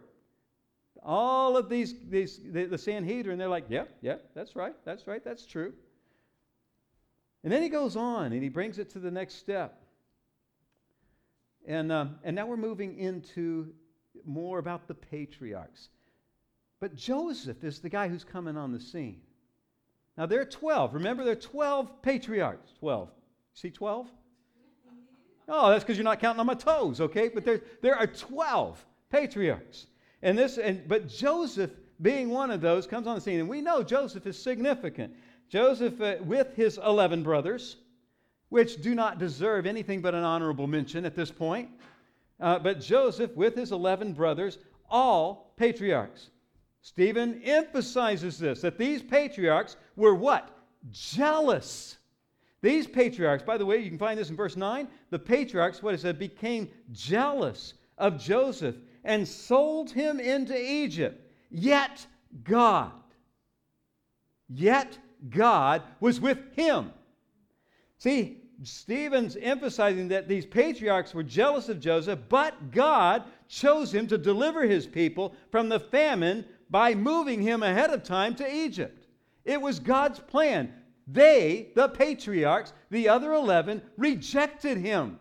All 1.03 1.57
of 1.57 1.69
these, 1.69 1.95
these 2.09 2.41
the, 2.45 2.67
the 2.67 2.79
Sanhedrin, 2.79 3.39
they're 3.39 3.49
like, 3.49 3.67
yeah, 3.69 3.85
yeah, 4.03 4.17
that's 4.35 4.55
right, 4.55 4.75
that's 4.85 5.07
right, 5.07 5.25
that's 5.25 5.47
true. 5.47 5.73
And 7.45 7.53
then 7.53 7.63
he 7.63 7.69
goes 7.69 7.97
on 7.97 8.33
and 8.33 8.43
he 8.43 8.49
brings 8.49 8.79
it 8.79 8.91
to 8.91 8.99
the 8.99 9.11
next 9.11 9.37
step. 9.37 9.81
And, 11.69 11.93
um, 11.93 12.19
and 12.25 12.35
now 12.35 12.47
we're 12.47 12.57
moving 12.57 12.99
into 12.99 13.69
more 14.25 14.59
about 14.59 14.89
the 14.89 14.95
patriarchs. 14.95 15.91
But 16.81 16.97
Joseph 16.97 17.63
is 17.63 17.81
the 17.81 17.91
guy 17.91 18.09
who's 18.09 18.25
coming 18.25 18.57
on 18.57 18.73
the 18.73 18.81
scene. 18.81 19.21
Now 20.17 20.25
there 20.25 20.41
are 20.41 20.47
12. 20.47 20.95
Remember, 20.95 21.25
there 21.25 21.35
are 21.35 21.37
12 21.37 22.03
patriarchs. 22.03 22.73
12. 22.81 23.11
See 23.53 23.71
12? 23.71 24.09
Oh, 25.47 25.71
that's 25.71 25.85
because 25.85 25.99
you're 25.99 26.05
not 26.05 26.21
counting 26.21 26.41
on 26.41 26.47
my 26.47 26.55
toes, 26.55 27.03
okay? 27.03 27.29
But 27.29 27.45
there, 27.45 27.61
there 27.83 27.97
are 27.97 28.07
12 28.07 28.85
patriarchs. 29.11 29.87
And 30.23 30.39
this, 30.39 30.57
and, 30.57 30.89
but 30.89 31.09
Joseph, 31.09 31.71
being 32.01 32.31
one 32.31 32.51
of 32.51 32.63
those, 32.63 32.87
comes 32.87 33.07
on 33.07 33.15
the 33.15 33.21
scene. 33.21 33.41
And 33.41 33.49
we 33.49 33.61
know 33.61 33.83
Joseph 33.83 34.27
is 34.27 34.41
significant. 34.41 35.15
Joseph, 35.51 36.01
uh, 36.01 36.17
with 36.23 36.55
his 36.55 36.79
11 36.79 37.23
brothers, 37.23 37.77
which 38.49 38.81
do 38.81 38.95
not 38.95 39.19
deserve 39.19 39.67
anything 39.67 40.01
but 40.01 40.15
an 40.15 40.25
honorable 40.25 40.67
mention 40.67 41.05
at 41.05 41.15
this 41.15 41.31
point, 41.31 41.69
uh, 42.41 42.59
but 42.59 42.81
Joseph, 42.81 43.35
with 43.37 43.55
his 43.57 43.73
11 43.73 44.13
brothers, 44.13 44.59
all 44.89 45.53
patriarchs. 45.57 46.31
Stephen 46.81 47.43
emphasizes 47.45 48.39
this 48.39 48.61
that 48.61 48.79
these 48.79 49.03
patriarchs 49.03 49.77
were 49.97 50.15
what? 50.15 50.51
Jealous. 50.91 51.99
These 52.61 52.87
patriarchs, 52.87 53.43
by 53.43 53.59
the 53.59 53.67
way, 53.67 53.79
you 53.79 53.89
can 53.89 53.99
find 53.99 54.19
this 54.19 54.31
in 54.31 54.37
verse 54.37 54.57
9. 54.57 54.89
The 55.11 55.19
patriarchs, 55.19 55.83
what 55.83 55.95
it 55.95 56.01
said, 56.01 56.19
became 56.19 56.69
jealous 56.93 57.75
of 57.99 58.19
Joseph 58.19 58.77
and 59.05 59.27
sold 59.27 59.91
him 59.91 60.19
into 60.19 60.59
Egypt. 60.59 61.25
Yet 61.51 62.07
God, 62.45 62.93
yet 64.49 64.99
God 65.29 65.83
was 66.01 66.21
with 66.21 66.39
him. 66.55 66.93
See, 67.99 68.43
Stephen's 68.63 69.37
emphasizing 69.37 70.09
that 70.09 70.29
these 70.29 70.47
patriarchs 70.47 71.15
were 71.15 71.23
jealous 71.23 71.69
of 71.69 71.81
Joseph, 71.81 72.21
but 72.29 72.73
God 72.73 73.25
chose 73.49 73.93
him 73.93 74.07
to 74.09 74.19
deliver 74.19 74.65
his 74.65 74.87
people 74.87 75.35
from 75.51 75.69
the 75.69 75.81
famine 75.81 76.45
by 76.71 76.95
moving 76.95 77.41
him 77.41 77.63
ahead 77.63 77.91
of 77.91 78.03
time 78.03 78.35
to 78.37 78.55
Egypt. 78.55 79.07
It 79.45 79.61
was 79.61 79.79
God's 79.79 80.19
plan. 80.19 80.73
They, 81.07 81.71
the 81.75 81.89
patriarchs, 81.89 82.73
the 82.91 83.09
other 83.09 83.33
11, 83.33 83.81
rejected 83.97 84.79
him. 84.79 85.19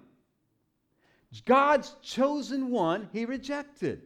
God's 1.45 1.95
chosen 2.01 2.71
one, 2.71 3.09
he 3.13 3.25
rejected. 3.25 4.01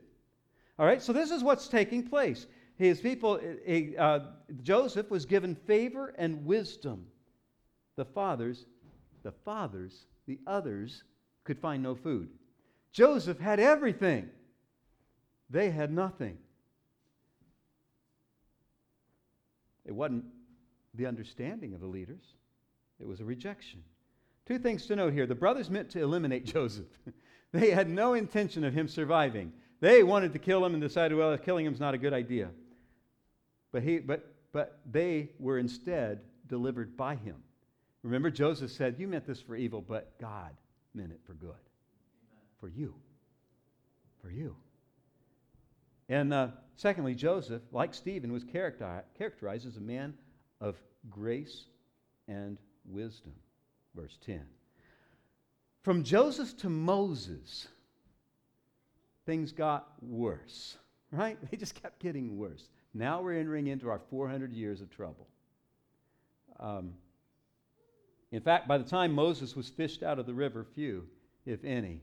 All 0.78 0.86
right, 0.86 1.02
so 1.02 1.14
this 1.14 1.32
is 1.32 1.44
what's 1.44 1.68
taking 1.68 2.08
place. 2.08 2.48
His 2.78 3.00
people, 3.00 3.40
he, 3.66 3.96
uh, 3.98 4.20
Joseph 4.62 5.10
was 5.10 5.26
given 5.26 5.56
favor 5.56 6.14
and 6.18 6.46
wisdom. 6.46 7.06
The 7.96 8.06
fathers, 8.06 8.66
the 9.24 9.32
fathers, 9.32 10.06
the 10.28 10.40
others 10.48 11.04
could 11.44 11.60
find 11.60 11.84
no 11.84 11.96
food. 11.96 12.30
Joseph 12.92 13.40
had 13.40 13.60
everything. 13.60 14.30
They 15.50 15.70
had 15.70 15.92
nothing. 15.92 16.38
It 19.86 19.94
wasn't 19.94 20.26
the 20.94 21.06
understanding 21.06 21.74
of 21.74 21.80
the 21.80 21.88
leaders, 21.88 22.24
it 23.00 23.08
was 23.08 23.20
a 23.20 23.26
rejection. 23.26 23.84
Two 24.46 24.60
things 24.60 24.86
to 24.88 24.96
note 24.96 25.14
here. 25.14 25.26
The 25.26 25.36
brothers 25.36 25.70
meant 25.70 25.90
to 25.92 26.02
eliminate 26.02 26.46
Joseph. 26.54 26.88
they 27.52 27.72
had 27.72 27.90
no 27.90 28.14
intention 28.14 28.64
of 28.64 28.74
him 28.74 28.88
surviving. 28.88 29.54
They 29.80 30.04
wanted 30.04 30.34
to 30.34 30.40
kill 30.40 30.66
him 30.66 30.74
and 30.74 30.82
decided, 30.82 31.18
well, 31.18 31.38
killing 31.38 31.66
him 31.66 31.74
is 31.74 31.80
not 31.80 31.94
a 31.94 31.98
good 31.98 32.14
idea. 32.14 32.50
But, 33.72 33.84
he, 33.84 34.00
but, 34.00 34.34
but 34.52 34.80
they 34.90 35.30
were 35.40 35.58
instead 35.58 36.22
delivered 36.48 36.98
by 36.98 37.16
him. 37.16 37.36
Remember, 38.04 38.32
Joseph 38.32 38.72
said, 38.72 38.96
You 38.98 39.08
meant 39.08 39.28
this 39.28 39.42
for 39.42 39.56
evil, 39.56 39.82
but 39.82 40.20
God 40.20 40.52
meant 40.94 41.12
it 41.12 41.20
for 41.26 41.34
good. 41.34 41.54
For 42.60 42.68
you. 42.68 42.96
For 44.22 44.30
you. 44.30 44.56
And 46.10 46.34
uh, 46.34 46.50
secondly, 46.76 47.16
Joseph, 47.16 47.62
like 47.72 47.94
Stephen, 47.94 48.32
was 48.32 48.44
characterized 48.44 49.66
as 49.66 49.78
a 49.78 49.82
man 49.82 50.14
of 50.60 50.76
grace 51.10 51.66
and 52.28 52.58
wisdom. 52.86 53.34
Verse 53.96 54.18
10. 54.26 54.42
From 55.84 56.04
Joseph 56.04 56.58
to 56.58 56.70
Moses, 56.70 57.68
things 59.26 59.52
got 59.52 59.88
worse, 60.02 60.78
right? 61.12 61.38
They 61.50 61.58
just 61.58 61.82
kept 61.82 62.00
getting 62.00 62.38
worse. 62.38 62.70
Now 62.94 63.22
we're 63.22 63.40
entering 63.40 63.68
into 63.68 63.90
our 63.90 64.00
400 64.10 64.52
years 64.52 64.82
of 64.82 64.90
trouble. 64.90 65.28
Um, 66.60 66.94
in 68.32 68.42
fact, 68.42 68.68
by 68.68 68.78
the 68.78 68.84
time 68.84 69.14
Moses 69.14 69.56
was 69.56 69.70
fished 69.70 70.04
out 70.04 70.20
of 70.20 70.26
the 70.26 70.34
river, 70.34 70.64
few, 70.64 71.08
if 71.46 71.64
any, 71.64 72.02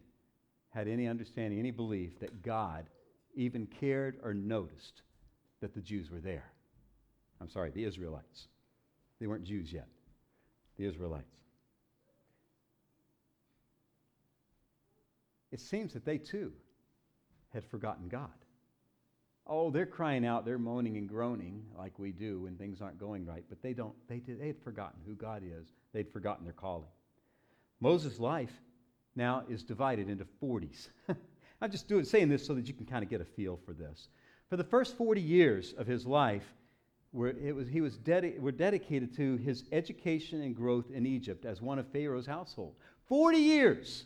had 0.70 0.86
any 0.86 1.06
understanding, 1.06 1.58
any 1.58 1.70
belief 1.70 2.20
that 2.20 2.42
God 2.42 2.86
even 3.34 3.66
cared 3.66 4.18
or 4.22 4.34
noticed 4.34 5.02
that 5.60 5.74
the 5.74 5.80
Jews 5.80 6.10
were 6.10 6.20
there. 6.20 6.52
I'm 7.40 7.48
sorry, 7.48 7.70
the 7.70 7.84
Israelites. 7.84 8.48
They 9.20 9.26
weren't 9.26 9.44
Jews 9.44 9.72
yet, 9.72 9.88
the 10.76 10.84
Israelites. 10.86 11.38
It 15.50 15.60
seems 15.60 15.94
that 15.94 16.04
they 16.04 16.18
too 16.18 16.52
had 17.54 17.64
forgotten 17.64 18.08
God. 18.08 18.28
Oh, 19.46 19.70
they're 19.70 19.86
crying 19.86 20.26
out, 20.26 20.44
they're 20.44 20.58
moaning 20.58 20.98
and 20.98 21.08
groaning 21.08 21.64
like 21.76 21.98
we 21.98 22.12
do 22.12 22.40
when 22.40 22.56
things 22.56 22.82
aren't 22.82 23.00
going 23.00 23.24
right, 23.24 23.44
but 23.48 23.62
they 23.62 23.72
don't, 23.72 23.94
they, 24.08 24.18
did, 24.18 24.38
they 24.38 24.48
had 24.48 24.62
forgotten 24.62 25.00
who 25.06 25.14
God 25.14 25.42
is. 25.42 25.68
They'd 25.98 26.12
forgotten 26.12 26.44
their 26.44 26.52
calling. 26.52 26.86
Moses' 27.80 28.20
life 28.20 28.52
now 29.16 29.42
is 29.48 29.64
divided 29.64 30.08
into 30.08 30.24
40s. 30.40 30.86
I'm 31.60 31.72
just 31.72 31.88
doing, 31.88 32.04
saying 32.04 32.28
this 32.28 32.46
so 32.46 32.54
that 32.54 32.68
you 32.68 32.72
can 32.72 32.86
kind 32.86 33.02
of 33.02 33.10
get 33.10 33.20
a 33.20 33.24
feel 33.24 33.58
for 33.66 33.72
this. 33.72 34.06
For 34.48 34.56
the 34.56 34.62
first 34.62 34.96
40 34.96 35.20
years 35.20 35.74
of 35.76 35.88
his 35.88 36.06
life, 36.06 36.44
were, 37.12 37.30
it 37.30 37.52
was, 37.52 37.66
he 37.66 37.80
was 37.80 37.98
dedi- 37.98 38.38
were 38.38 38.52
dedicated 38.52 39.12
to 39.16 39.38
his 39.38 39.64
education 39.72 40.40
and 40.40 40.54
growth 40.54 40.88
in 40.94 41.04
Egypt 41.04 41.44
as 41.44 41.60
one 41.60 41.80
of 41.80 41.88
Pharaoh's 41.88 42.26
household. 42.26 42.76
40 43.08 43.38
years. 43.38 44.04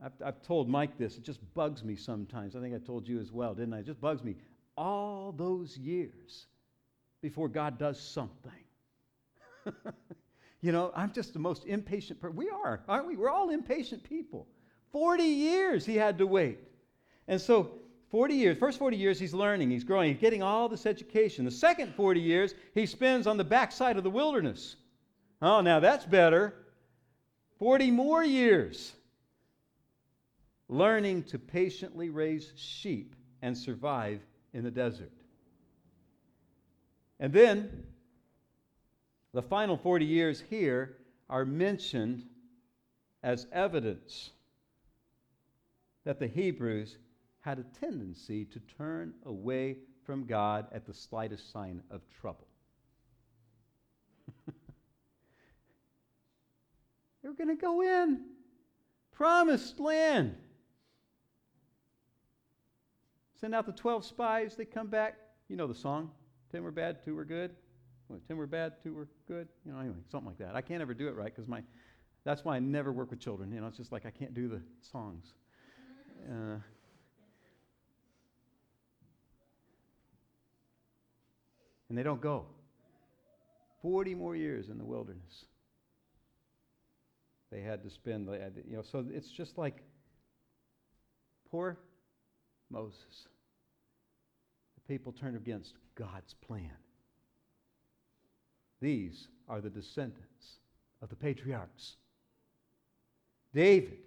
I've, 0.00 0.12
I've 0.24 0.42
told 0.42 0.68
Mike 0.68 0.96
this. 0.96 1.18
It 1.18 1.24
just 1.24 1.40
bugs 1.54 1.82
me 1.82 1.96
sometimes. 1.96 2.54
I 2.54 2.60
think 2.60 2.72
I 2.72 2.78
told 2.78 3.08
you 3.08 3.18
as 3.18 3.32
well, 3.32 3.52
didn't 3.52 3.74
I? 3.74 3.78
It 3.80 3.86
just 3.86 4.00
bugs 4.00 4.22
me. 4.22 4.36
All 4.76 5.32
those 5.32 5.76
years 5.76 6.46
before 7.20 7.48
God 7.48 7.80
does 7.80 7.98
something. 7.98 8.52
you 10.60 10.72
know, 10.72 10.92
I'm 10.94 11.12
just 11.12 11.32
the 11.32 11.38
most 11.38 11.64
impatient 11.66 12.20
person. 12.20 12.36
We 12.36 12.50
are, 12.50 12.82
aren't 12.88 13.06
we? 13.06 13.16
We're 13.16 13.30
all 13.30 13.50
impatient 13.50 14.02
people. 14.02 14.46
40 14.92 15.22
years 15.22 15.86
he 15.86 15.96
had 15.96 16.18
to 16.18 16.26
wait. 16.26 16.58
And 17.28 17.40
so 17.40 17.72
40 18.10 18.34
years, 18.34 18.58
first 18.58 18.78
40 18.78 18.96
years, 18.96 19.20
he's 19.20 19.34
learning, 19.34 19.70
he's 19.70 19.84
growing, 19.84 20.12
he's 20.12 20.20
getting 20.20 20.42
all 20.42 20.68
this 20.68 20.86
education. 20.86 21.44
The 21.44 21.50
second 21.50 21.94
40 21.94 22.20
years, 22.20 22.54
he 22.74 22.86
spends 22.86 23.26
on 23.26 23.36
the 23.36 23.44
backside 23.44 23.96
of 23.96 24.04
the 24.04 24.10
wilderness. 24.10 24.76
Oh, 25.42 25.60
now 25.60 25.78
that's 25.78 26.06
better. 26.06 26.54
40 27.58 27.90
more 27.90 28.24
years 28.24 28.92
learning 30.68 31.24
to 31.24 31.38
patiently 31.38 32.10
raise 32.10 32.52
sheep 32.56 33.14
and 33.42 33.56
survive 33.56 34.20
in 34.52 34.64
the 34.64 34.70
desert. 34.70 35.12
And 37.20 37.32
then 37.32 37.84
the 39.32 39.42
final 39.42 39.76
40 39.76 40.04
years 40.04 40.42
here 40.48 40.96
are 41.28 41.44
mentioned 41.44 42.24
as 43.22 43.46
evidence 43.52 44.30
that 46.04 46.18
the 46.18 46.26
Hebrews 46.26 46.96
had 47.40 47.58
a 47.58 47.64
tendency 47.78 48.44
to 48.46 48.60
turn 48.78 49.12
away 49.26 49.76
from 50.04 50.24
God 50.24 50.66
at 50.72 50.86
the 50.86 50.94
slightest 50.94 51.52
sign 51.52 51.82
of 51.90 52.00
trouble. 52.20 52.46
they 57.22 57.28
were 57.28 57.34
going 57.34 57.54
to 57.54 57.60
go 57.60 57.82
in, 57.82 58.24
promised 59.12 59.78
land. 59.78 60.34
Send 63.40 63.54
out 63.54 63.66
the 63.66 63.72
12 63.72 64.04
spies, 64.04 64.56
they 64.56 64.64
come 64.64 64.88
back. 64.88 65.16
You 65.48 65.56
know 65.56 65.66
the 65.66 65.74
song 65.74 66.10
10 66.52 66.62
were 66.62 66.70
bad, 66.70 67.04
2 67.04 67.14
were 67.14 67.24
good. 67.24 67.54
Well, 68.08 68.20
10 68.26 68.36
were 68.36 68.46
bad, 68.46 68.72
2 68.82 68.94
were 68.94 69.08
good. 69.26 69.48
You 69.64 69.72
know, 69.72 69.78
anyway, 69.78 69.96
something 70.10 70.28
like 70.28 70.38
that. 70.38 70.56
I 70.56 70.62
can't 70.62 70.80
ever 70.80 70.94
do 70.94 71.08
it 71.08 71.16
right 71.16 71.34
because 71.34 71.48
my, 71.48 71.62
that's 72.24 72.44
why 72.44 72.56
I 72.56 72.58
never 72.58 72.92
work 72.92 73.10
with 73.10 73.20
children. 73.20 73.52
You 73.52 73.60
know, 73.60 73.66
it's 73.66 73.76
just 73.76 73.92
like 73.92 74.06
I 74.06 74.10
can't 74.10 74.34
do 74.34 74.48
the 74.48 74.62
songs. 74.92 75.24
Uh, 76.28 76.58
and 81.88 81.96
they 81.96 82.02
don't 82.02 82.20
go. 82.20 82.46
40 83.82 84.14
more 84.14 84.34
years 84.34 84.68
in 84.68 84.78
the 84.78 84.84
wilderness. 84.84 85.44
They 87.50 87.60
had 87.60 87.82
to 87.84 87.90
spend, 87.90 88.28
you 88.68 88.76
know, 88.76 88.82
so 88.82 89.04
it's 89.10 89.30
just 89.30 89.56
like 89.56 89.82
poor 91.50 91.78
Moses. 92.70 93.28
The 94.74 94.92
people 94.92 95.12
turned 95.12 95.36
against 95.36 95.74
God's 95.94 96.34
plan. 96.34 96.76
These 98.80 99.28
are 99.48 99.60
the 99.60 99.70
descendants 99.70 100.58
of 101.02 101.08
the 101.08 101.16
patriarchs. 101.16 101.96
David 103.54 103.98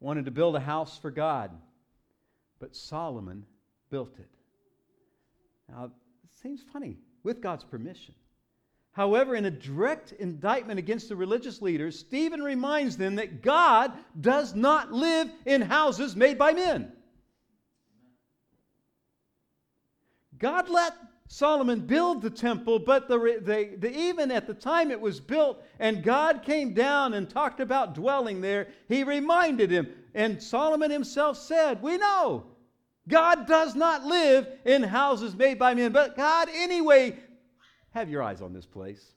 wanted 0.00 0.24
to 0.26 0.30
build 0.30 0.56
a 0.56 0.60
house 0.60 0.98
for 0.98 1.10
God, 1.10 1.50
but 2.60 2.76
Solomon 2.76 3.44
built 3.90 4.14
it. 4.18 4.28
Now, 5.68 5.84
it 5.86 5.90
seems 6.42 6.62
funny, 6.72 6.96
with 7.22 7.40
God's 7.40 7.64
permission. 7.64 8.14
However, 8.92 9.36
in 9.36 9.44
a 9.44 9.50
direct 9.50 10.12
indictment 10.12 10.78
against 10.78 11.08
the 11.08 11.16
religious 11.16 11.62
leaders, 11.62 11.98
Stephen 11.98 12.42
reminds 12.42 12.96
them 12.96 13.14
that 13.16 13.42
God 13.42 13.92
does 14.20 14.54
not 14.54 14.92
live 14.92 15.30
in 15.46 15.60
houses 15.62 16.16
made 16.16 16.38
by 16.38 16.52
men. 16.52 16.92
God 20.38 20.68
let 20.68 20.94
Solomon 21.30 21.80
build 21.80 22.22
the 22.22 22.30
temple, 22.30 22.78
but 22.78 23.06
the, 23.06 23.18
the, 23.78 23.96
even 23.96 24.30
at 24.30 24.46
the 24.46 24.54
time 24.54 24.90
it 24.90 25.00
was 25.00 25.20
built 25.20 25.62
and 25.78 26.02
God 26.02 26.42
came 26.42 26.72
down 26.72 27.12
and 27.12 27.28
talked 27.28 27.60
about 27.60 27.94
dwelling 27.94 28.40
there, 28.40 28.68
he 28.88 29.04
reminded 29.04 29.70
him. 29.70 29.88
And 30.14 30.42
Solomon 30.42 30.90
himself 30.90 31.36
said, 31.36 31.82
We 31.82 31.98
know 31.98 32.46
God 33.06 33.46
does 33.46 33.74
not 33.74 34.04
live 34.04 34.48
in 34.64 34.82
houses 34.82 35.36
made 35.36 35.58
by 35.58 35.74
men, 35.74 35.92
but 35.92 36.16
God, 36.16 36.48
anyway, 36.50 37.18
have 37.90 38.08
your 38.08 38.22
eyes 38.22 38.40
on 38.40 38.54
this 38.54 38.66
place. 38.66 39.12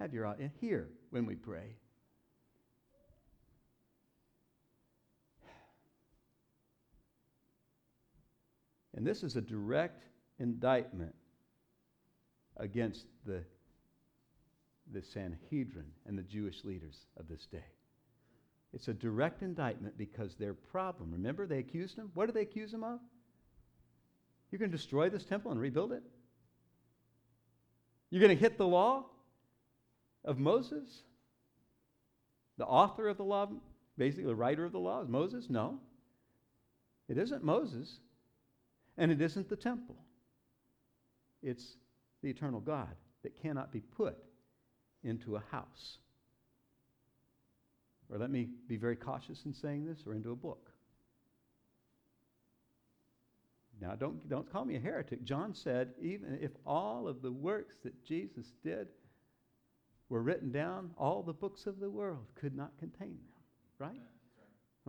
Have 0.00 0.14
your 0.14 0.26
eye 0.26 0.50
here 0.60 0.88
when 1.10 1.26
we 1.26 1.34
pray. 1.34 1.76
And 8.96 9.06
this 9.06 9.22
is 9.22 9.36
a 9.36 9.42
direct 9.42 10.07
indictment 10.38 11.14
against 12.56 13.06
the, 13.24 13.42
the 14.92 15.02
Sanhedrin 15.02 15.86
and 16.06 16.18
the 16.18 16.22
Jewish 16.22 16.64
leaders 16.64 17.06
of 17.18 17.28
this 17.28 17.46
day. 17.46 17.64
It's 18.74 18.88
a 18.88 18.94
direct 18.94 19.42
indictment 19.42 19.96
because 19.96 20.34
their 20.34 20.54
problem, 20.54 21.12
remember, 21.12 21.46
they 21.46 21.58
accused 21.58 21.96
him? 21.96 22.10
What 22.14 22.26
did 22.26 22.34
they 22.34 22.42
accuse 22.42 22.72
him 22.72 22.84
of? 22.84 23.00
You're 24.50 24.58
going 24.58 24.70
to 24.70 24.76
destroy 24.76 25.08
this 25.08 25.24
temple 25.24 25.50
and 25.50 25.60
rebuild 25.60 25.92
it? 25.92 26.02
You're 28.10 28.20
going 28.20 28.36
to 28.36 28.40
hit 28.40 28.58
the 28.58 28.66
law 28.66 29.06
of 30.24 30.38
Moses? 30.38 31.02
The 32.56 32.66
author 32.66 33.08
of 33.08 33.16
the 33.16 33.24
law, 33.24 33.48
basically 33.96 34.24
the 34.24 34.34
writer 34.34 34.64
of 34.64 34.72
the 34.72 34.78
law, 34.78 35.02
is 35.02 35.08
Moses? 35.08 35.46
No. 35.48 35.80
It 37.08 37.16
isn't 37.16 37.42
Moses, 37.42 38.00
and 38.98 39.10
it 39.10 39.20
isn't 39.20 39.48
the 39.48 39.56
temple. 39.56 39.96
It's 41.42 41.76
the 42.22 42.30
eternal 42.30 42.60
God 42.60 42.94
that 43.22 43.40
cannot 43.40 43.72
be 43.72 43.80
put 43.80 44.16
into 45.02 45.36
a 45.36 45.42
house 45.50 45.98
or 48.10 48.18
let 48.18 48.30
me 48.30 48.48
be 48.66 48.76
very 48.76 48.96
cautious 48.96 49.44
in 49.44 49.52
saying 49.52 49.86
this, 49.86 50.06
or 50.06 50.14
into 50.14 50.32
a 50.32 50.36
book. 50.36 50.70
Now, 53.80 53.94
don't, 53.94 54.28
don't 54.28 54.50
call 54.50 54.64
me 54.64 54.76
a 54.76 54.80
heretic. 54.80 55.22
John 55.24 55.54
said, 55.54 55.90
even 56.00 56.38
if 56.40 56.50
all 56.66 57.06
of 57.06 57.22
the 57.22 57.30
works 57.30 57.76
that 57.84 58.04
Jesus 58.04 58.46
did 58.64 58.88
were 60.08 60.22
written 60.22 60.50
down, 60.50 60.90
all 60.96 61.22
the 61.22 61.32
books 61.32 61.66
of 61.66 61.78
the 61.78 61.90
world 61.90 62.24
could 62.34 62.56
not 62.56 62.72
contain 62.78 63.10
them. 63.10 63.18
Right? 63.78 64.00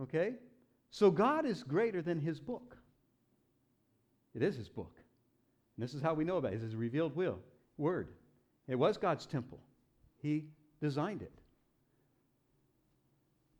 Okay? 0.00 0.34
So 0.90 1.10
God 1.10 1.46
is 1.46 1.62
greater 1.62 2.02
than 2.02 2.18
his 2.18 2.40
book. 2.40 2.76
It 4.34 4.42
is 4.42 4.56
his 4.56 4.68
book. 4.68 4.96
And 5.80 5.88
this 5.88 5.94
is 5.94 6.02
how 6.02 6.12
we 6.12 6.24
know 6.24 6.36
about 6.36 6.52
it. 6.52 6.56
It's 6.56 6.64
his 6.64 6.76
revealed 6.76 7.16
will, 7.16 7.38
word. 7.78 8.08
It 8.68 8.74
was 8.74 8.98
God's 8.98 9.24
temple. 9.24 9.58
He 10.18 10.44
designed 10.82 11.22
it. 11.22 11.32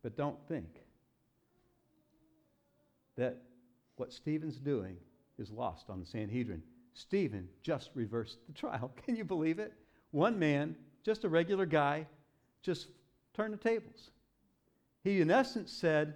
But 0.03 0.15
don't 0.15 0.37
think 0.47 0.67
that 3.17 3.41
what 3.95 4.13
Stephen's 4.13 4.59
doing 4.59 4.97
is 5.39 5.49
lost 5.49 5.89
on 5.89 5.99
the 5.99 6.05
Sanhedrin. 6.05 6.61
Stephen 6.93 7.49
just 7.63 7.89
reversed 7.95 8.37
the 8.45 8.53
trial. 8.53 8.91
Can 9.03 9.15
you 9.15 9.23
believe 9.23 9.57
it? 9.57 9.73
One 10.11 10.37
man, 10.37 10.75
just 11.03 11.23
a 11.23 11.27
regular 11.29 11.65
guy, 11.65 12.05
just 12.61 12.89
turned 13.33 13.55
the 13.55 13.57
tables. 13.57 14.11
He, 15.03 15.21
in 15.21 15.31
essence, 15.31 15.71
said, 15.71 16.13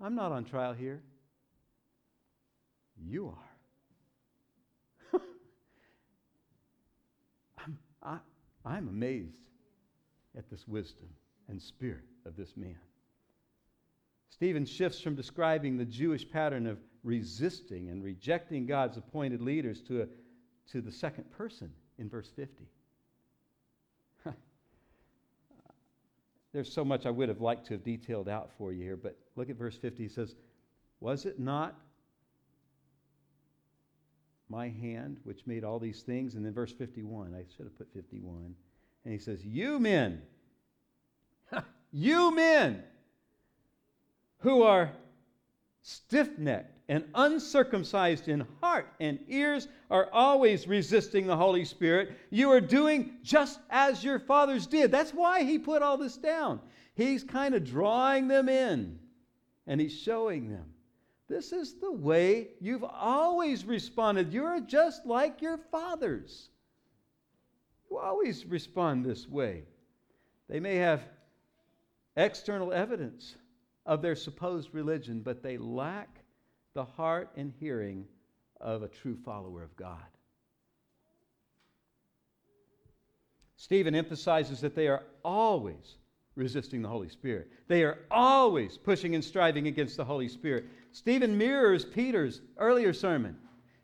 I'm 0.00 0.14
not 0.14 0.32
on 0.32 0.46
trial 0.46 0.72
here. 0.72 1.02
You 2.98 3.26
are. 3.26 3.48
I'm, 7.68 7.78
I, 8.02 8.18
I'm 8.68 8.88
amazed 8.88 9.38
at 10.36 10.50
this 10.50 10.68
wisdom 10.68 11.08
and 11.48 11.60
spirit 11.60 12.04
of 12.26 12.36
this 12.36 12.56
man. 12.56 12.76
Stephen 14.28 14.66
shifts 14.66 15.00
from 15.00 15.14
describing 15.14 15.78
the 15.78 15.86
Jewish 15.86 16.28
pattern 16.28 16.66
of 16.66 16.78
resisting 17.02 17.88
and 17.88 18.04
rejecting 18.04 18.66
God's 18.66 18.98
appointed 18.98 19.40
leaders 19.40 19.80
to, 19.82 20.02
a, 20.02 20.06
to 20.70 20.82
the 20.82 20.92
second 20.92 21.30
person 21.30 21.72
in 21.98 22.10
verse 22.10 22.30
50. 22.36 22.68
There's 26.52 26.72
so 26.72 26.84
much 26.84 27.06
I 27.06 27.10
would 27.10 27.28
have 27.28 27.40
liked 27.40 27.66
to 27.66 27.74
have 27.74 27.84
detailed 27.84 28.28
out 28.28 28.50
for 28.56 28.72
you 28.72 28.82
here, 28.82 28.96
but 28.96 29.18
look 29.36 29.50
at 29.50 29.56
verse 29.56 29.76
50. 29.76 30.02
He 30.02 30.08
says, 30.08 30.34
Was 31.00 31.26
it 31.26 31.38
not 31.38 31.78
my 34.48 34.68
hand 34.68 35.18
which 35.24 35.46
made 35.46 35.64
all 35.64 35.78
these 35.78 36.02
things? 36.02 36.34
And 36.34 36.44
then 36.44 36.52
verse 36.52 36.72
51, 36.72 37.34
I 37.34 37.44
should 37.56 37.66
have 37.66 37.76
put 37.76 37.92
51. 37.92 38.54
And 39.04 39.12
he 39.12 39.18
says, 39.18 39.44
You 39.44 39.78
men, 39.78 40.22
you 41.92 42.34
men, 42.34 42.82
who 44.38 44.62
are 44.62 44.92
stiff 45.82 46.38
necked 46.38 46.78
and 46.88 47.04
uncircumcised 47.14 48.28
in 48.28 48.46
heart 48.60 48.92
and 49.00 49.18
ears 49.28 49.68
are 49.90 50.08
always 50.12 50.66
resisting 50.66 51.26
the 51.26 51.36
Holy 51.36 51.64
Spirit, 51.64 52.12
you 52.30 52.50
are 52.50 52.60
doing 52.60 53.12
just 53.22 53.60
as 53.70 54.02
your 54.02 54.18
fathers 54.18 54.66
did. 54.66 54.90
That's 54.90 55.12
why 55.12 55.44
he 55.44 55.58
put 55.58 55.82
all 55.82 55.98
this 55.98 56.16
down. 56.16 56.60
He's 56.94 57.22
kind 57.24 57.54
of 57.54 57.64
drawing 57.64 58.28
them 58.28 58.48
in 58.48 58.98
and 59.66 59.80
he's 59.80 59.96
showing 59.96 60.50
them 60.50 60.64
this 61.28 61.52
is 61.52 61.74
the 61.74 61.92
way 61.92 62.48
you've 62.60 62.84
always 62.84 63.64
responded. 63.64 64.32
You're 64.32 64.60
just 64.60 65.04
like 65.04 65.42
your 65.42 65.58
fathers. 65.70 66.48
You 67.90 67.98
always 67.98 68.46
respond 68.46 69.04
this 69.04 69.28
way. 69.28 69.64
They 70.48 70.60
may 70.60 70.76
have 70.76 71.02
external 72.16 72.72
evidence 72.72 73.36
of 73.84 74.00
their 74.00 74.16
supposed 74.16 74.74
religion, 74.74 75.20
but 75.20 75.42
they 75.42 75.58
lack 75.58 76.08
the 76.74 76.84
heart 76.84 77.30
and 77.36 77.52
hearing 77.60 78.06
of 78.60 78.82
a 78.82 78.88
true 78.88 79.16
follower 79.24 79.62
of 79.62 79.76
God. 79.76 79.98
Stephen 83.56 83.94
emphasizes 83.94 84.60
that 84.60 84.74
they 84.74 84.88
are 84.88 85.02
always 85.24 85.96
resisting 86.36 86.80
the 86.80 86.88
Holy 86.88 87.08
Spirit. 87.08 87.50
They 87.66 87.82
are 87.82 87.98
always 88.10 88.78
pushing 88.78 89.14
and 89.14 89.24
striving 89.24 89.66
against 89.66 89.96
the 89.96 90.04
Holy 90.04 90.28
Spirit. 90.28 90.66
Stephen 90.92 91.36
mirrors 91.36 91.84
Peter's 91.84 92.40
earlier 92.56 92.92
sermon. 92.92 93.36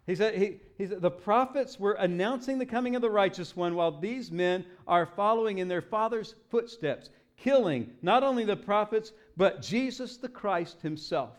He 0.07 0.15
said, 0.15 0.35
he, 0.35 0.61
he 0.77 0.87
said, 0.87 1.01
The 1.01 1.11
prophets 1.11 1.81
were 1.81 1.95
announcing 1.95 2.59
the 2.59 2.67
coming 2.67 2.95
of 2.95 3.03
the 3.03 3.11
righteous 3.11 3.57
one 3.57 3.75
while 3.75 3.99
these 3.99 4.31
men 4.31 4.65
are 4.87 5.07
following 5.07 5.59
in 5.59 5.69
their 5.69 5.83
father's 5.83 6.35
footsteps, 6.51 7.11
killing 7.37 7.91
not 8.03 8.23
only 8.23 8.45
the 8.45 8.57
prophets, 8.57 9.13
but 9.37 9.63
Jesus 9.63 10.17
the 10.17 10.29
Christ 10.29 10.83
himself. 10.83 11.39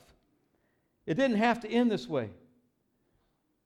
It 1.05 1.15
didn't 1.15 1.37
have 1.37 1.59
to 1.61 1.69
end 1.69 1.91
this 1.91 2.07
way. 2.07 2.31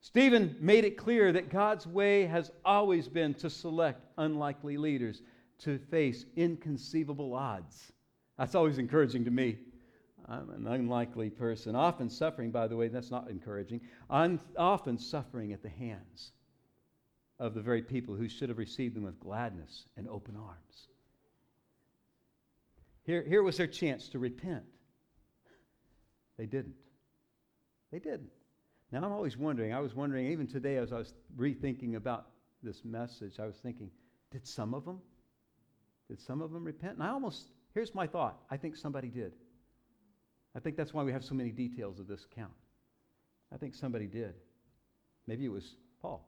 Stephen 0.01 0.55
made 0.59 0.85
it 0.85 0.97
clear 0.97 1.31
that 1.33 1.49
God's 1.49 1.85
way 1.85 2.25
has 2.25 2.51
always 2.63 3.07
been 3.07 3.33
to 3.35 3.49
select 3.49 4.05
unlikely 4.17 4.77
leaders 4.77 5.21
to 5.59 5.77
face 5.77 6.25
inconceivable 6.35 7.33
odds. 7.33 7.91
That's 8.37 8.55
always 8.55 8.77
encouraging 8.77 9.25
to 9.25 9.31
me. 9.31 9.57
I'm 10.29 10.49
an 10.51 10.67
unlikely 10.67 11.31
person, 11.31 11.75
often 11.75 12.09
suffering, 12.09 12.51
by 12.51 12.67
the 12.67 12.75
way, 12.75 12.87
that's 12.87 13.09
not 13.09 13.29
encouraging. 13.29 13.81
I'm 14.09 14.39
often 14.57 14.99
suffering 14.99 15.53
at 15.53 15.63
the 15.63 15.69
hands 15.69 16.31
of 17.39 17.55
the 17.55 17.61
very 17.61 17.81
people 17.81 18.15
who 18.15 18.29
should 18.29 18.49
have 18.49 18.59
received 18.59 18.95
them 18.95 19.03
with 19.03 19.19
gladness 19.19 19.85
and 19.97 20.07
open 20.07 20.35
arms. 20.35 20.87
Here, 23.05 23.25
here 23.27 23.41
was 23.41 23.57
their 23.57 23.65
chance 23.65 24.07
to 24.09 24.19
repent. 24.19 24.65
They 26.37 26.45
didn't. 26.45 26.75
They 27.91 27.99
didn't. 27.99 28.29
Now, 28.91 29.03
I'm 29.03 29.11
always 29.11 29.35
wondering, 29.35 29.73
I 29.73 29.79
was 29.79 29.95
wondering, 29.95 30.27
even 30.27 30.45
today 30.45 30.77
as 30.77 30.93
I 30.93 30.99
was 30.99 31.13
rethinking 31.35 31.95
about 31.95 32.27
this 32.61 32.85
message, 32.85 33.39
I 33.39 33.47
was 33.47 33.55
thinking, 33.55 33.89
did 34.31 34.45
some 34.45 34.75
of 34.75 34.85
them? 34.85 34.99
Did 36.07 36.21
some 36.21 36.41
of 36.41 36.51
them 36.51 36.63
repent? 36.63 36.95
And 36.95 37.03
I 37.03 37.09
almost, 37.09 37.49
here's 37.73 37.95
my 37.95 38.05
thought 38.05 38.39
I 38.51 38.57
think 38.57 38.75
somebody 38.75 39.07
did. 39.07 39.33
I 40.55 40.59
think 40.59 40.75
that's 40.75 40.93
why 40.93 41.03
we 41.03 41.11
have 41.11 41.23
so 41.23 41.35
many 41.35 41.51
details 41.51 41.99
of 41.99 42.07
this 42.07 42.25
account. 42.25 42.53
I 43.53 43.57
think 43.57 43.75
somebody 43.75 44.07
did. 44.07 44.33
Maybe 45.27 45.45
it 45.45 45.51
was 45.51 45.75
Paul. 46.01 46.27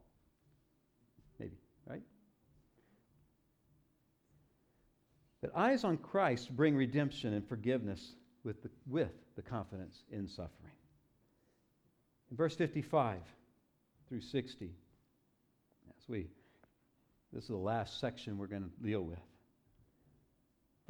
Maybe, 1.39 1.57
right? 1.87 2.03
But 5.41 5.51
eyes 5.55 5.83
on 5.83 5.97
Christ 5.97 6.55
bring 6.55 6.75
redemption 6.75 7.33
and 7.33 7.47
forgiveness 7.47 8.15
with 8.43 8.61
the, 8.61 8.69
with 8.87 9.11
the 9.35 9.41
confidence 9.41 10.03
in 10.11 10.27
suffering. 10.27 10.71
In 12.29 12.37
verse 12.37 12.55
55 12.55 13.19
through 14.07 14.21
60, 14.21 14.71
as 15.89 16.09
we, 16.09 16.27
this 17.33 17.43
is 17.43 17.49
the 17.49 17.55
last 17.55 17.99
section 17.99 18.37
we're 18.37 18.47
going 18.47 18.63
to 18.63 18.87
deal 18.87 19.01
with. 19.01 19.19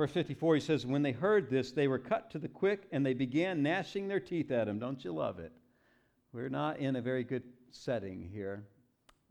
Verse 0.02 0.14
54, 0.14 0.56
he 0.56 0.62
says, 0.62 0.84
When 0.84 1.04
they 1.04 1.12
heard 1.12 1.52
this, 1.52 1.74
they 1.74 1.88
were 1.88 2.00
cut 2.00 2.32
to 2.32 2.40
the 2.40 2.48
quick 2.48 2.88
and 2.92 3.06
they 3.06 3.14
began 3.14 3.62
gnashing 3.62 4.08
their 4.08 4.20
teeth 4.20 4.50
at 4.50 4.68
him. 4.68 4.80
Don't 4.80 5.04
you 5.06 5.12
love 5.12 5.38
it? 5.38 5.52
We're 6.34 6.50
not 6.50 6.80
in 6.80 6.96
a 6.96 7.02
very 7.04 7.24
good 7.24 7.44
setting 7.70 8.28
here. 8.34 8.64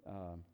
Um, 0.06 0.44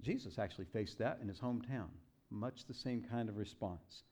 Jesus 0.00 0.38
actually 0.38 0.64
faced 0.64 0.96
that 1.00 1.18
in 1.20 1.28
his 1.28 1.38
hometown. 1.38 1.88
Much 2.30 2.64
the 2.64 2.72
same 2.72 3.02
kind 3.02 3.28
of 3.28 3.36
response. 3.36 4.04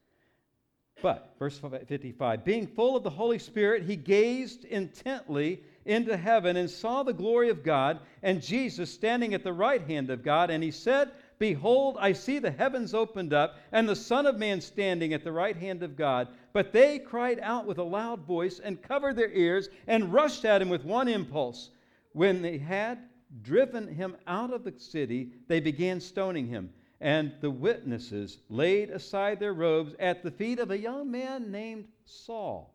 But, 1.00 1.35
verse 1.38 1.59
55, 1.59 2.44
being 2.44 2.66
full 2.66 2.94
of 2.94 3.02
the 3.02 3.09
Holy 3.09 3.38
Spirit, 3.38 3.85
he 3.85 3.96
gazed 3.96 4.66
intently 4.66 5.62
into 5.87 6.14
heaven 6.14 6.59
and 6.59 6.68
saw 6.68 7.02
the 7.02 7.14
glory 7.14 7.48
of 7.48 7.62
God 7.62 8.00
and 8.22 8.42
Jesus 8.42 8.92
standing 8.92 9.33
at 9.33 9.44
the 9.44 9.52
right 9.52 9.81
hand 9.81 10.11
of 10.11 10.22
God. 10.22 10.50
And 10.50 10.62
he 10.62 10.70
said, 10.70 11.11
Behold, 11.38 11.96
I 12.01 12.12
see 12.12 12.38
the 12.38 12.51
heavens 12.51 12.94
opened 12.94 13.33
up, 13.33 13.57
and 13.72 13.88
the 13.88 13.96
Son 13.96 14.27
of 14.27 14.38
Man 14.38 14.61
standing 14.61 15.12
at 15.12 15.22
the 15.22 15.33
right 15.33 15.57
hand 15.57 15.83
of 15.83 15.96
God. 15.96 16.29
But 16.53 16.72
they 16.72 16.99
cried 16.99 17.38
out 17.42 17.66
with 17.66 17.79
a 17.79 17.83
loud 17.83 18.20
voice, 18.20 18.59
and 18.59 18.83
covered 18.83 19.16
their 19.16 19.33
ears, 19.33 19.68
and 19.87 20.12
rushed 20.12 20.44
at 20.44 20.62
him 20.62 20.68
with 20.68 20.85
one 20.85 21.09
impulse. 21.09 21.70
When 22.12 22.40
they 22.40 22.59
had 22.59 22.99
driven 23.42 23.87
him 23.87 24.16
out 24.27 24.53
of 24.53 24.64
the 24.64 24.79
city, 24.79 25.33
they 25.49 25.61
began 25.61 26.01
stoning 26.01 26.46
him. 26.46 26.72
And 27.01 27.35
the 27.42 27.51
witnesses 27.51 28.38
laid 28.49 28.88
aside 28.88 29.38
their 29.38 29.53
robes 29.53 29.94
at 29.99 30.22
the 30.22 30.31
feet 30.31 30.59
of 30.59 30.70
a 30.70 30.79
young 30.79 31.11
man 31.11 31.51
named 31.51 31.88
Saul. 32.07 32.72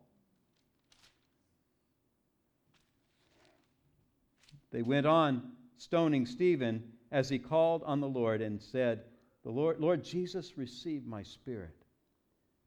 They 4.70 4.82
went 4.82 5.06
on 5.06 5.52
stoning 5.76 6.24
Stephen 6.24 6.92
as 7.12 7.28
he 7.28 7.38
called 7.38 7.82
on 7.84 8.00
the 8.00 8.08
Lord 8.08 8.40
and 8.40 8.60
said, 8.60 9.04
the 9.44 9.50
Lord, 9.50 9.78
Lord 9.78 10.02
Jesus, 10.02 10.56
receive 10.56 11.04
my 11.04 11.22
spirit. 11.22 11.76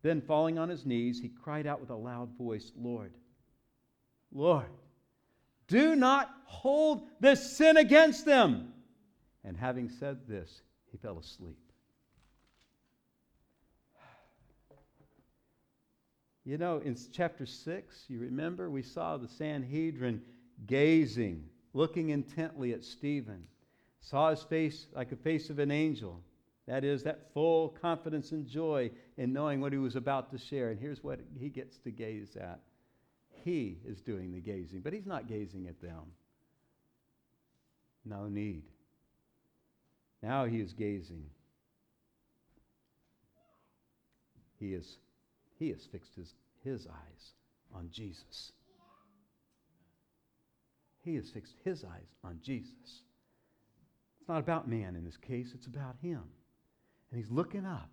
Then, 0.03 0.21
falling 0.21 0.59
on 0.59 0.69
his 0.69 0.85
knees, 0.85 1.19
he 1.19 1.29
cried 1.29 1.65
out 1.65 1.81
with 1.81 1.89
a 1.89 1.95
loud 1.95 2.37
voice, 2.37 2.71
Lord, 2.77 3.13
Lord, 4.31 4.69
do 5.67 5.95
not 5.95 6.29
hold 6.45 7.01
this 7.19 7.57
sin 7.57 7.75
against 7.77 8.23
them. 8.23 8.71
And 9.43 9.57
having 9.57 9.89
said 9.89 10.27
this, 10.27 10.61
he 10.91 10.97
fell 10.97 11.17
asleep. 11.17 11.57
You 16.43 16.59
know, 16.59 16.77
in 16.77 16.95
chapter 17.11 17.47
6, 17.47 18.05
you 18.07 18.19
remember 18.19 18.69
we 18.69 18.83
saw 18.83 19.17
the 19.17 19.27
Sanhedrin 19.27 20.21
gazing, 20.67 21.45
looking 21.73 22.09
intently 22.09 22.73
at 22.73 22.83
Stephen 22.83 23.45
saw 24.05 24.29
his 24.29 24.43
face 24.43 24.85
like 24.93 25.09
the 25.09 25.15
face 25.15 25.49
of 25.49 25.59
an 25.59 25.71
angel. 25.71 26.21
That 26.67 26.83
is, 26.83 27.03
that 27.03 27.33
full 27.33 27.69
confidence 27.81 28.31
and 28.31 28.47
joy 28.47 28.91
in 29.17 29.33
knowing 29.33 29.61
what 29.61 29.71
he 29.71 29.77
was 29.77 29.95
about 29.95 30.31
to 30.31 30.37
share. 30.37 30.69
And 30.69 30.79
here's 30.79 31.03
what 31.03 31.19
he 31.37 31.49
gets 31.49 31.77
to 31.79 31.91
gaze 31.91 32.35
at 32.35 32.59
he 33.43 33.77
is 33.85 34.01
doing 34.01 34.31
the 34.31 34.39
gazing, 34.39 34.81
but 34.81 34.93
he's 34.93 35.05
not 35.05 35.27
gazing 35.27 35.67
at 35.67 35.79
them. 35.79 36.01
No 38.03 38.27
need. 38.27 38.63
Now 40.23 40.45
he 40.45 40.59
is 40.59 40.73
gazing. 40.73 41.25
He 44.59 44.73
is 44.73 44.97
he 45.59 45.69
has 45.69 45.85
fixed 45.91 46.15
his, 46.15 46.33
his 46.63 46.87
eyes 46.87 47.33
on 47.73 47.89
Jesus. 47.91 48.51
He 51.03 51.15
has 51.15 51.29
fixed 51.29 51.55
his 51.63 51.83
eyes 51.83 52.15
on 52.23 52.39
Jesus. 52.41 53.03
It's 54.25 54.29
not 54.29 54.39
about 54.39 54.67
man 54.67 54.95
in 54.95 55.05
this 55.05 55.17
case, 55.17 55.51
it's 55.53 55.67
about 55.67 55.97
him. 56.01 56.23
And 57.11 57.21
he's 57.21 57.29
looking 57.29 57.63
up. 57.63 57.91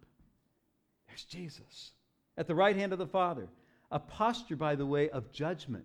There's 1.07 1.25
Jesus 1.25 1.90
at 2.38 2.47
the 2.47 2.55
right 2.55 2.75
hand 2.75 2.95
of 2.95 2.99
the 2.99 3.07
Father. 3.07 3.49
A 3.90 3.99
posture, 3.99 4.57
by 4.57 4.75
the 4.75 4.87
way, 4.87 5.11
of 5.11 5.31
judgment. 5.31 5.85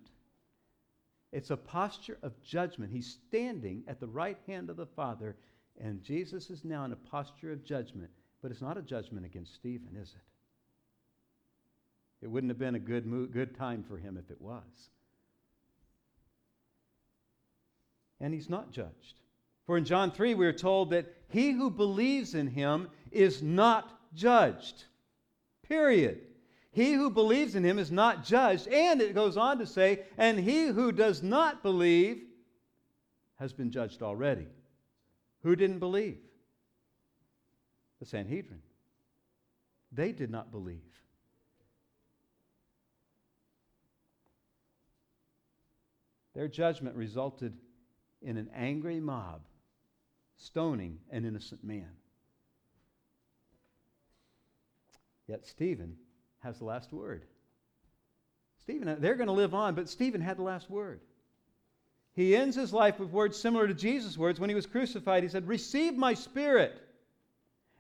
It's 1.34 1.50
a 1.50 1.58
posture 1.58 2.18
of 2.24 2.42
judgment. 2.42 2.94
He's 2.94 3.18
standing 3.28 3.84
at 3.90 4.00
the 4.00 4.08
right 4.08 4.38
hand 4.48 4.70
of 4.70 4.78
the 4.78 4.86
Father, 4.86 5.36
and 5.82 6.02
Jesus 6.02 6.50
is 6.50 6.64
now 6.64 6.86
in 6.86 6.94
a 6.94 6.96
posture 6.96 7.52
of 7.52 7.66
judgment. 7.66 8.10
But 8.42 8.52
it's 8.52 8.62
not 8.62 8.78
a 8.78 8.82
judgment 8.82 9.26
against 9.26 9.54
Stephen, 9.54 9.98
is 10.02 10.16
it? 10.16 12.26
It 12.26 12.30
wouldn't 12.30 12.52
have 12.52 12.58
been 12.58 12.76
a 12.76 12.80
good, 12.80 13.06
mo- 13.06 13.26
good 13.26 13.58
time 13.58 13.84
for 13.86 13.98
him 13.98 14.18
if 14.18 14.32
it 14.32 14.40
was. 14.40 14.64
And 18.22 18.34
he's 18.34 18.50
not 18.50 18.72
judged. 18.72 19.20
For 19.68 19.78
in 19.78 19.84
John 19.84 20.12
3, 20.12 20.34
we 20.34 20.48
are 20.48 20.54
told 20.54 20.92
that 20.92 21.14
he 21.28 21.52
who 21.52 21.70
believes 21.70 22.34
in 22.34 22.48
him 22.48 22.88
is 23.12 23.44
not 23.44 24.14
judged. 24.16 24.86
Period. 25.68 26.22
He 26.72 26.94
who 26.94 27.10
believes 27.10 27.54
in 27.54 27.66
him 27.66 27.78
is 27.78 27.92
not 27.92 28.24
judged. 28.24 28.70
And 28.70 29.02
it 29.02 29.14
goes 29.14 29.36
on 29.36 29.60
to 29.60 29.68
say, 29.68 30.04
and 30.18 30.40
he 30.40 30.68
who 30.68 30.94
does 30.94 31.22
not 31.22 31.64
believe 31.64 32.24
has 33.36 33.52
been 33.52 33.70
judged 33.70 34.02
already. 34.02 34.48
Who 35.44 35.58
didn't 35.58 35.80
believe? 35.80 36.18
The 38.00 38.06
Sanhedrin. 38.06 38.62
They 39.92 40.14
did 40.14 40.32
not 40.32 40.50
believe. 40.50 40.80
Their 46.34 46.48
judgment 46.48 46.96
resulted 46.96 47.54
in 48.22 48.38
an 48.38 48.50
angry 48.54 49.02
mob 49.02 49.42
stoning 50.38 51.00
an 51.12 51.26
innocent 51.26 51.64
man. 51.64 51.90
Yet 55.28 55.46
Stephen 55.46 55.98
has 56.40 56.60
the 56.60 56.66
last 56.66 56.94
word. 56.94 57.26
Stephen, 58.62 58.98
they're 59.00 59.16
going 59.16 59.28
to 59.28 59.34
live 59.34 59.54
on, 59.54 59.76
but 59.76 59.90
Stephen 59.90 60.22
had 60.22 60.38
the 60.38 60.44
last 60.44 60.70
word. 60.70 61.02
He 62.14 62.36
ends 62.36 62.56
his 62.56 62.74
life 62.74 63.00
with 63.00 63.12
words 63.12 63.38
similar 63.38 63.68
to 63.68 63.74
Jesus' 63.74 64.18
words 64.18 64.40
when 64.40 64.50
he 64.50 64.56
was 64.56 64.66
crucified. 64.66 65.24
He 65.24 65.30
said, 65.30 65.48
Receive 65.48 65.96
my 65.96 66.14
spirit. 66.14 66.82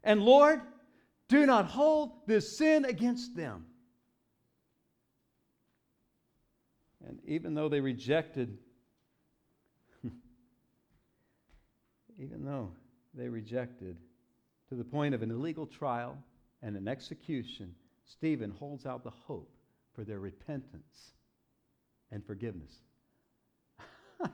And 0.03 0.22
Lord, 0.22 0.62
do 1.28 1.45
not 1.45 1.66
hold 1.66 2.12
this 2.28 2.58
sin 2.58 2.86
against 2.86 3.36
them. 3.36 3.66
And 7.05 7.20
even 7.26 7.53
though 7.53 7.70
they 7.70 7.80
rejected, 7.80 8.58
even 12.20 12.43
though 12.45 12.72
they 13.13 13.30
rejected 13.30 13.97
to 14.70 14.76
the 14.76 14.84
point 14.84 15.13
of 15.15 15.22
an 15.22 15.32
illegal 15.32 15.65
trial 15.65 16.18
and 16.61 16.76
an 16.76 16.88
execution, 16.88 17.74
Stephen 18.05 18.51
holds 18.51 18.86
out 18.86 19.03
the 19.03 19.09
hope 19.09 19.51
for 19.93 20.03
their 20.03 20.20
repentance 20.20 21.13
and 22.11 22.26
forgiveness. 22.26 22.74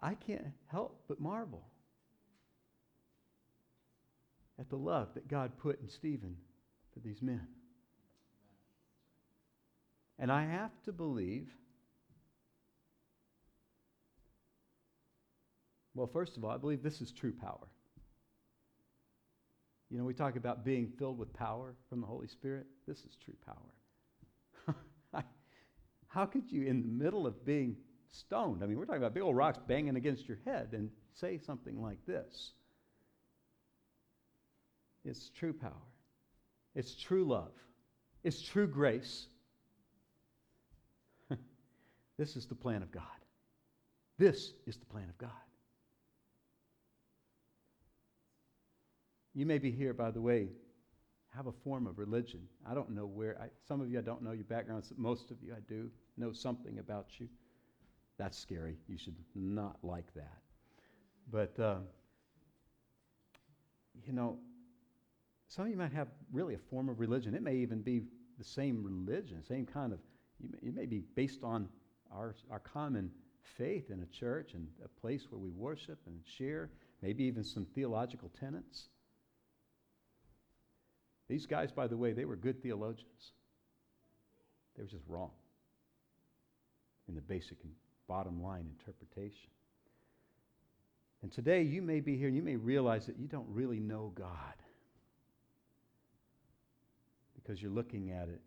I 0.00 0.14
can't 0.14 0.46
help 0.66 1.02
but 1.08 1.20
marvel 1.20 1.64
at 4.58 4.68
the 4.70 4.76
love 4.76 5.08
that 5.14 5.28
God 5.28 5.52
put 5.58 5.80
in 5.80 5.88
Stephen 5.88 6.36
for 6.92 7.00
these 7.00 7.20
men. 7.22 7.46
And 10.18 10.32
I 10.32 10.46
have 10.46 10.70
to 10.84 10.92
believe, 10.92 11.48
well, 15.96 16.06
first 16.06 16.36
of 16.36 16.44
all, 16.44 16.50
I 16.50 16.58
believe 16.58 16.82
this 16.82 17.00
is 17.00 17.10
true 17.10 17.32
power. 17.32 17.66
You 19.90 19.98
know, 19.98 20.04
we 20.04 20.14
talk 20.14 20.36
about 20.36 20.64
being 20.64 20.92
filled 20.98 21.18
with 21.18 21.32
power 21.32 21.74
from 21.88 22.00
the 22.00 22.06
Holy 22.06 22.26
Spirit. 22.26 22.66
This 22.86 22.98
is 22.98 23.16
true 23.24 23.36
power. 23.46 24.74
How 26.08 26.26
could 26.26 26.50
you, 26.52 26.66
in 26.66 26.82
the 26.82 26.88
middle 26.88 27.26
of 27.26 27.44
being 27.44 27.76
stoned, 28.10 28.62
I 28.62 28.66
mean, 28.66 28.78
we're 28.78 28.84
talking 28.84 29.00
about 29.00 29.14
big 29.14 29.22
old 29.22 29.36
rocks 29.36 29.58
banging 29.66 29.96
against 29.96 30.28
your 30.28 30.38
head, 30.44 30.68
and 30.72 30.90
say 31.14 31.38
something 31.38 31.80
like 31.80 32.04
this? 32.06 32.52
It's 35.04 35.30
true 35.30 35.52
power, 35.52 35.72
it's 36.74 36.94
true 36.94 37.24
love, 37.24 37.52
it's 38.22 38.42
true 38.42 38.66
grace. 38.66 39.28
this 42.18 42.36
is 42.36 42.46
the 42.46 42.56
plan 42.56 42.82
of 42.82 42.90
God. 42.90 43.02
This 44.18 44.52
is 44.66 44.76
the 44.76 44.86
plan 44.86 45.08
of 45.08 45.16
God. 45.16 45.30
You 49.36 49.44
may 49.44 49.58
be 49.58 49.70
here, 49.70 49.92
by 49.92 50.10
the 50.10 50.20
way, 50.20 50.48
have 51.34 51.46
a 51.46 51.52
form 51.52 51.86
of 51.86 51.98
religion. 51.98 52.40
I 52.66 52.72
don't 52.72 52.88
know 52.92 53.04
where. 53.04 53.36
I, 53.38 53.48
some 53.68 53.82
of 53.82 53.90
you, 53.90 53.98
I 53.98 54.00
don't 54.00 54.22
know 54.22 54.32
your 54.32 54.44
backgrounds. 54.44 54.90
Most 54.96 55.30
of 55.30 55.36
you, 55.42 55.52
I 55.54 55.60
do 55.68 55.90
know 56.16 56.32
something 56.32 56.78
about 56.78 57.08
you. 57.20 57.28
That's 58.16 58.38
scary. 58.38 58.78
You 58.88 58.96
should 58.96 59.14
not 59.34 59.76
like 59.82 60.06
that. 60.14 60.38
But, 61.30 61.60
uh, 61.62 61.80
you 64.06 64.14
know, 64.14 64.38
some 65.48 65.66
of 65.66 65.70
you 65.70 65.76
might 65.76 65.92
have 65.92 66.08
really 66.32 66.54
a 66.54 66.58
form 66.70 66.88
of 66.88 66.98
religion. 66.98 67.34
It 67.34 67.42
may 67.42 67.56
even 67.56 67.82
be 67.82 68.00
the 68.38 68.44
same 68.44 68.82
religion, 68.82 69.44
same 69.44 69.66
kind 69.66 69.92
of, 69.92 69.98
you 70.40 70.48
may, 70.50 70.68
it 70.68 70.74
may 70.74 70.86
be 70.86 71.02
based 71.14 71.42
on 71.42 71.68
our, 72.10 72.34
our 72.50 72.60
common 72.60 73.10
faith 73.42 73.90
in 73.90 74.00
a 74.00 74.06
church 74.06 74.54
and 74.54 74.66
a 74.82 74.88
place 75.00 75.26
where 75.28 75.38
we 75.38 75.50
worship 75.50 75.98
and 76.06 76.20
share, 76.24 76.70
maybe 77.02 77.24
even 77.24 77.44
some 77.44 77.66
theological 77.74 78.30
tenets. 78.40 78.88
These 81.28 81.46
guys, 81.46 81.72
by 81.72 81.86
the 81.86 81.96
way, 81.96 82.12
they 82.12 82.24
were 82.24 82.36
good 82.36 82.62
theologians. 82.62 83.32
They 84.76 84.82
were 84.82 84.88
just 84.88 85.04
wrong 85.08 85.30
in 87.08 87.14
the 87.14 87.20
basic 87.20 87.58
and 87.62 87.72
bottom 88.08 88.42
line 88.42 88.66
interpretation. 88.78 89.50
And 91.22 91.32
today 91.32 91.62
you 91.62 91.82
may 91.82 92.00
be 92.00 92.16
here 92.16 92.28
and 92.28 92.36
you 92.36 92.42
may 92.42 92.56
realize 92.56 93.06
that 93.06 93.18
you 93.18 93.26
don't 93.26 93.48
really 93.48 93.80
know 93.80 94.12
God 94.14 94.54
because 97.34 97.60
you're 97.60 97.70
looking 97.70 98.10
at 98.10 98.28
it 98.28 98.40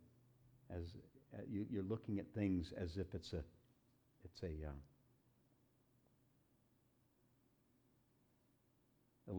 as 0.69 0.83
uh, 1.33 1.41
you, 1.49 1.65
are 1.79 1.83
looking 1.83 2.19
at 2.19 2.25
things 2.33 2.73
as 2.77 2.97
if 2.97 3.07
it's 3.13 3.33
a 3.33 3.43
it's 4.23 4.43
a, 4.43 4.67
uh, 9.31 9.33
a 9.33 9.35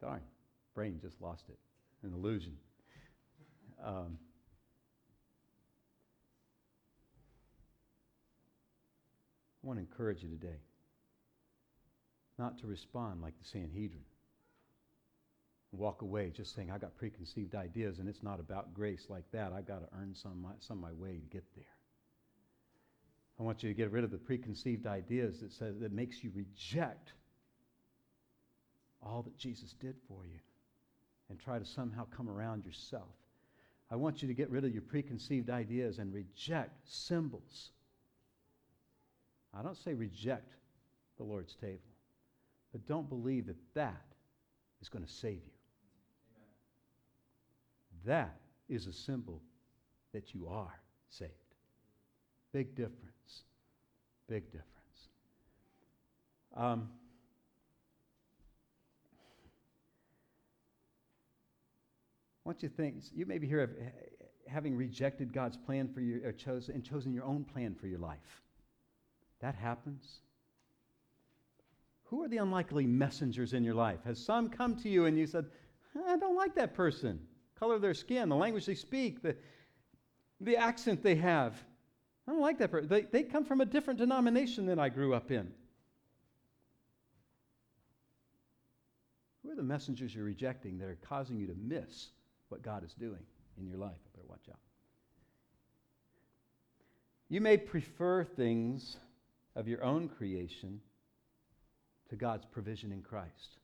darn 0.00 0.20
brain 0.74 0.98
just 1.00 1.20
lost 1.20 1.44
it. 1.48 1.58
An 2.02 2.12
illusion. 2.12 2.56
Um, 3.84 4.18
I 9.62 9.66
want 9.66 9.78
to 9.78 9.80
encourage 9.80 10.22
you 10.22 10.28
today 10.28 10.60
not 12.38 12.58
to 12.58 12.66
respond 12.66 13.22
like 13.22 13.34
the 13.38 13.48
Sanhedrin. 13.48 14.04
Walk 15.72 16.02
away 16.02 16.32
just 16.34 16.54
saying, 16.54 16.70
I 16.70 16.78
got 16.78 16.96
preconceived 16.96 17.54
ideas 17.54 17.98
and 17.98 18.08
it's 18.08 18.22
not 18.22 18.38
about 18.38 18.74
grace 18.74 19.06
like 19.08 19.24
that. 19.32 19.52
I've 19.52 19.66
got 19.66 19.80
to 19.80 19.88
earn 19.98 20.14
some, 20.14 20.42
my, 20.42 20.50
some 20.60 20.80
my 20.80 20.92
way 20.92 21.14
to 21.14 21.26
get 21.32 21.44
there. 21.56 21.64
I 23.40 23.42
want 23.42 23.62
you 23.62 23.68
to 23.68 23.74
get 23.74 23.90
rid 23.90 24.04
of 24.04 24.10
the 24.10 24.18
preconceived 24.18 24.86
ideas 24.86 25.40
that 25.40 25.52
says 25.52 25.74
that 25.80 25.92
makes 25.92 26.22
you 26.22 26.30
reject 26.34 27.12
all 29.02 29.22
that 29.22 29.36
Jesus 29.36 29.74
did 29.80 29.96
for 30.06 30.24
you 30.24 30.38
and 31.28 31.38
try 31.38 31.58
to 31.58 31.64
somehow 31.64 32.06
come 32.16 32.28
around 32.28 32.64
yourself. 32.64 33.08
I 33.90 33.96
want 33.96 34.22
you 34.22 34.28
to 34.28 34.34
get 34.34 34.50
rid 34.50 34.64
of 34.64 34.72
your 34.72 34.82
preconceived 34.82 35.50
ideas 35.50 35.98
and 35.98 36.12
reject 36.12 36.72
symbols. 36.84 37.70
I 39.52 39.62
don't 39.62 39.76
say 39.76 39.94
reject 39.94 40.54
the 41.16 41.24
Lord's 41.24 41.54
table, 41.54 41.78
but 42.72 42.86
don't 42.86 43.08
believe 43.08 43.46
that 43.46 43.56
that 43.74 44.02
is 44.82 44.88
going 44.88 45.04
to 45.04 45.10
save 45.10 45.42
you. 45.44 45.52
Amen. 48.04 48.18
That 48.18 48.40
is 48.68 48.86
a 48.86 48.92
symbol 48.92 49.40
that 50.12 50.34
you 50.34 50.48
are 50.48 50.80
saved. 51.08 51.30
Big 52.52 52.74
difference. 52.74 53.44
Big 54.28 54.44
difference. 54.46 54.70
Um, 56.56 56.88
want 62.44 62.62
you 62.62 62.68
to 62.68 62.74
think, 62.74 62.96
you 63.14 63.24
may 63.24 63.38
be 63.38 63.46
here 63.46 63.62
of 63.62 63.70
eh, 63.70 63.84
eh, 63.84 64.24
having 64.46 64.76
rejected 64.76 65.32
God's 65.32 65.56
plan 65.56 65.88
for 65.88 66.00
you, 66.00 66.20
or 66.24 66.32
chosen, 66.32 66.74
and 66.74 66.84
chosen 66.84 67.12
your 67.12 67.24
own 67.24 67.44
plan 67.44 67.74
for 67.74 67.86
your 67.86 67.98
life. 67.98 68.42
That 69.40 69.54
happens. 69.54 70.20
Who 72.04 72.22
are 72.22 72.28
the 72.28 72.36
unlikely 72.36 72.86
messengers 72.86 73.54
in 73.54 73.64
your 73.64 73.74
life? 73.74 73.98
Has 74.04 74.22
some 74.22 74.50
come 74.50 74.76
to 74.76 74.88
you 74.88 75.06
and 75.06 75.18
you 75.18 75.26
said, 75.26 75.46
I 76.06 76.16
don't 76.16 76.36
like 76.36 76.54
that 76.56 76.74
person? 76.74 77.18
Color 77.58 77.76
of 77.76 77.82
their 77.82 77.94
skin, 77.94 78.28
the 78.28 78.36
language 78.36 78.66
they 78.66 78.74
speak, 78.74 79.22
the, 79.22 79.36
the 80.40 80.56
accent 80.56 81.02
they 81.02 81.14
have. 81.16 81.54
I 82.28 82.32
don't 82.32 82.40
like 82.40 82.58
that 82.58 82.70
person. 82.70 82.88
They, 82.88 83.02
they 83.02 83.22
come 83.22 83.44
from 83.44 83.62
a 83.62 83.64
different 83.64 83.98
denomination 83.98 84.66
than 84.66 84.78
I 84.78 84.90
grew 84.90 85.14
up 85.14 85.30
in. 85.30 85.50
Who 89.42 89.50
are 89.50 89.56
the 89.56 89.62
messengers 89.62 90.14
you're 90.14 90.24
rejecting 90.24 90.78
that 90.78 90.86
are 90.86 90.98
causing 91.08 91.38
you 91.38 91.46
to 91.46 91.54
miss 91.54 92.10
what 92.48 92.62
God 92.62 92.84
is 92.84 92.92
doing 92.94 93.22
in 93.58 93.66
your 93.66 93.78
life. 93.78 93.96
I 93.96 94.16
better 94.16 94.28
watch 94.28 94.46
out. 94.50 94.58
You 97.28 97.40
may 97.40 97.56
prefer 97.56 98.24
things 98.24 98.96
of 99.56 99.68
your 99.68 99.82
own 99.82 100.08
creation 100.08 100.80
to 102.10 102.16
God's 102.16 102.44
provision 102.44 102.92
in 102.92 103.02
Christ. 103.02 103.58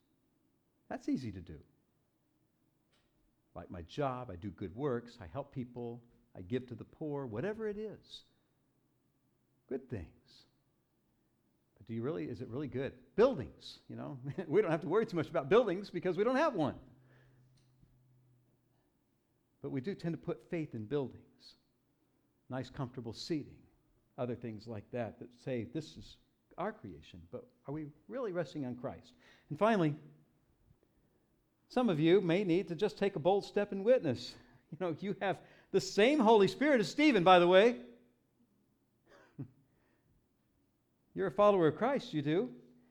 That's 0.89 1.09
easy 1.09 1.31
to 1.33 1.41
do. 1.41 1.59
Like 3.55 3.71
my 3.71 3.83
job, 3.83 4.31
I 4.31 4.37
do 4.37 4.51
good 4.51 4.75
works, 4.75 5.19
I 5.21 5.27
help 5.33 5.53
people, 5.53 6.01
I 6.37 6.43
give 6.43 6.69
to 6.69 6.75
the 6.75 6.85
poor, 6.85 7.27
whatever 7.27 7.69
it 7.69 7.77
is. 7.77 8.23
Good 9.69 9.89
things. 9.91 10.07
But 11.77 11.87
do 11.87 11.95
you 11.95 12.03
really, 12.03 12.25
is 12.25 12.41
it 12.41 12.49
really 12.49 12.69
good? 12.69 12.93
Buildings, 13.17 13.79
you 13.89 13.97
know, 13.97 14.19
we 14.49 14.63
don't 14.63 14.71
have 14.71 14.83
to 14.83 14.89
worry 14.89 15.07
too 15.07 15.17
much 15.17 15.29
about 15.29 15.49
buildings 15.49 15.91
because 15.91 16.17
we 16.17 16.25
don't 16.25 16.37
have 16.37 16.55
one. 16.55 16.75
But 19.63 19.71
we 19.71 19.81
do 19.81 19.95
tend 19.95 20.15
to 20.15 20.19
put 20.19 20.49
faith 20.51 20.75
in 20.75 20.85
buildings, 20.85 21.55
nice, 22.49 22.71
comfortable 22.71 23.13
seating, 23.13 23.57
other 24.17 24.35
things 24.35 24.67
like 24.67 24.85
that 24.93 25.19
that 25.19 25.29
say 25.45 25.67
this 25.75 25.97
is 25.97 26.17
our 26.57 26.73
creation. 26.73 27.21
But 27.31 27.47
are 27.67 27.73
we 27.73 27.87
really 28.09 28.33
resting 28.33 28.65
on 28.65 28.75
Christ? 28.77 29.13
And 29.51 29.59
finally, 29.59 29.95
some 31.69 31.89
of 31.89 32.01
you 32.01 32.21
may 32.21 32.45
need 32.45 32.69
to 32.69 32.75
just 32.75 32.99
take 32.99 33.17
a 33.17 33.21
bold 33.21 33.45
step 33.45 33.73
and 33.73 33.85
witness. 33.85 34.35
You 34.71 34.79
know, 34.81 34.97
you 35.01 35.17
have 35.21 35.39
the 35.73 35.81
same 35.81 36.19
Holy 36.19 36.49
Spirit 36.49 36.81
as 36.81 36.89
Stephen, 36.89 37.25
by 37.25 37.39
the 37.39 37.49
way. 37.49 37.77
You're 41.15 41.27
a 41.27 41.33
follower 41.33 41.67
of 41.67 41.77
Christ, 41.77 42.15
you 42.15 42.23
do. 42.23 42.51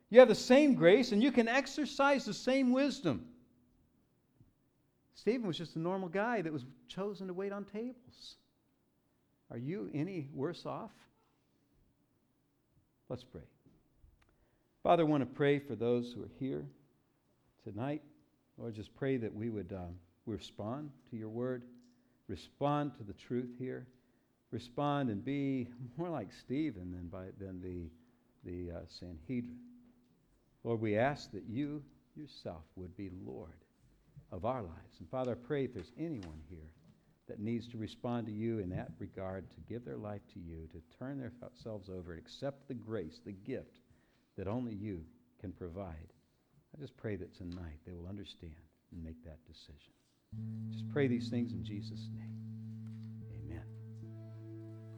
You 0.09 0.19
have 0.19 0.27
the 0.27 0.35
same 0.35 0.75
grace 0.75 1.11
and 1.11 1.23
you 1.23 1.31
can 1.31 1.47
exercise 1.47 2.25
the 2.25 2.33
same 2.33 2.73
wisdom. 2.73 3.28
Stephen 5.19 5.45
was 5.45 5.57
just 5.57 5.75
a 5.75 5.79
normal 5.79 6.07
guy 6.07 6.41
that 6.41 6.53
was 6.53 6.63
chosen 6.87 7.27
to 7.27 7.33
wait 7.33 7.51
on 7.51 7.65
tables. 7.65 8.37
Are 9.51 9.57
you 9.57 9.89
any 9.93 10.29
worse 10.33 10.65
off? 10.65 10.93
Let's 13.09 13.25
pray. 13.25 13.41
Father, 14.81 15.03
I 15.03 15.07
want 15.07 15.21
to 15.21 15.35
pray 15.35 15.59
for 15.59 15.75
those 15.75 16.13
who 16.13 16.23
are 16.23 16.31
here 16.39 16.65
tonight. 17.65 18.01
Lord, 18.57 18.75
just 18.75 18.95
pray 18.95 19.17
that 19.17 19.35
we 19.35 19.49
would 19.49 19.73
um, 19.73 19.95
respond 20.25 20.89
to 21.09 21.17
your 21.17 21.27
word, 21.29 21.63
respond 22.29 22.93
to 22.97 23.03
the 23.03 23.13
truth 23.13 23.49
here, 23.59 23.87
respond 24.51 25.09
and 25.09 25.25
be 25.25 25.67
more 25.97 26.09
like 26.09 26.29
Stephen 26.31 26.93
than, 26.93 27.07
by, 27.07 27.25
than 27.37 27.61
the, 27.61 27.89
the 28.49 28.71
uh, 28.73 28.79
Sanhedrin. 28.87 29.59
Lord, 30.63 30.79
we 30.79 30.97
ask 30.97 31.29
that 31.33 31.43
you 31.45 31.83
yourself 32.15 32.63
would 32.77 32.95
be 32.95 33.09
Lord 33.25 33.51
of 34.31 34.45
our 34.45 34.61
lives. 34.61 34.99
And 34.99 35.09
Father, 35.09 35.31
I 35.31 35.47
pray 35.47 35.65
if 35.65 35.73
there's 35.73 35.91
anyone 35.97 36.41
here 36.49 36.71
that 37.27 37.39
needs 37.39 37.67
to 37.67 37.77
respond 37.77 38.25
to 38.25 38.31
you 38.31 38.59
in 38.59 38.69
that 38.69 38.91
regard, 38.97 39.49
to 39.51 39.61
give 39.61 39.85
their 39.85 39.97
life 39.97 40.21
to 40.33 40.39
you, 40.39 40.67
to 40.71 40.97
turn 40.97 41.19
themselves 41.19 41.89
over 41.89 42.11
and 42.13 42.19
accept 42.19 42.67
the 42.67 42.73
grace, 42.73 43.19
the 43.23 43.31
gift 43.31 43.79
that 44.37 44.47
only 44.47 44.73
you 44.73 45.03
can 45.39 45.51
provide. 45.51 46.13
I 46.75 46.81
just 46.81 46.97
pray 46.97 47.15
that 47.17 47.35
tonight 47.35 47.79
they 47.85 47.93
will 47.93 48.07
understand 48.07 48.53
and 48.91 49.03
make 49.03 49.23
that 49.23 49.45
decision. 49.45 49.93
Just 50.71 50.89
pray 50.91 51.07
these 51.07 51.29
things 51.29 51.53
in 51.53 51.63
Jesus' 51.63 52.07
name. 52.15 52.35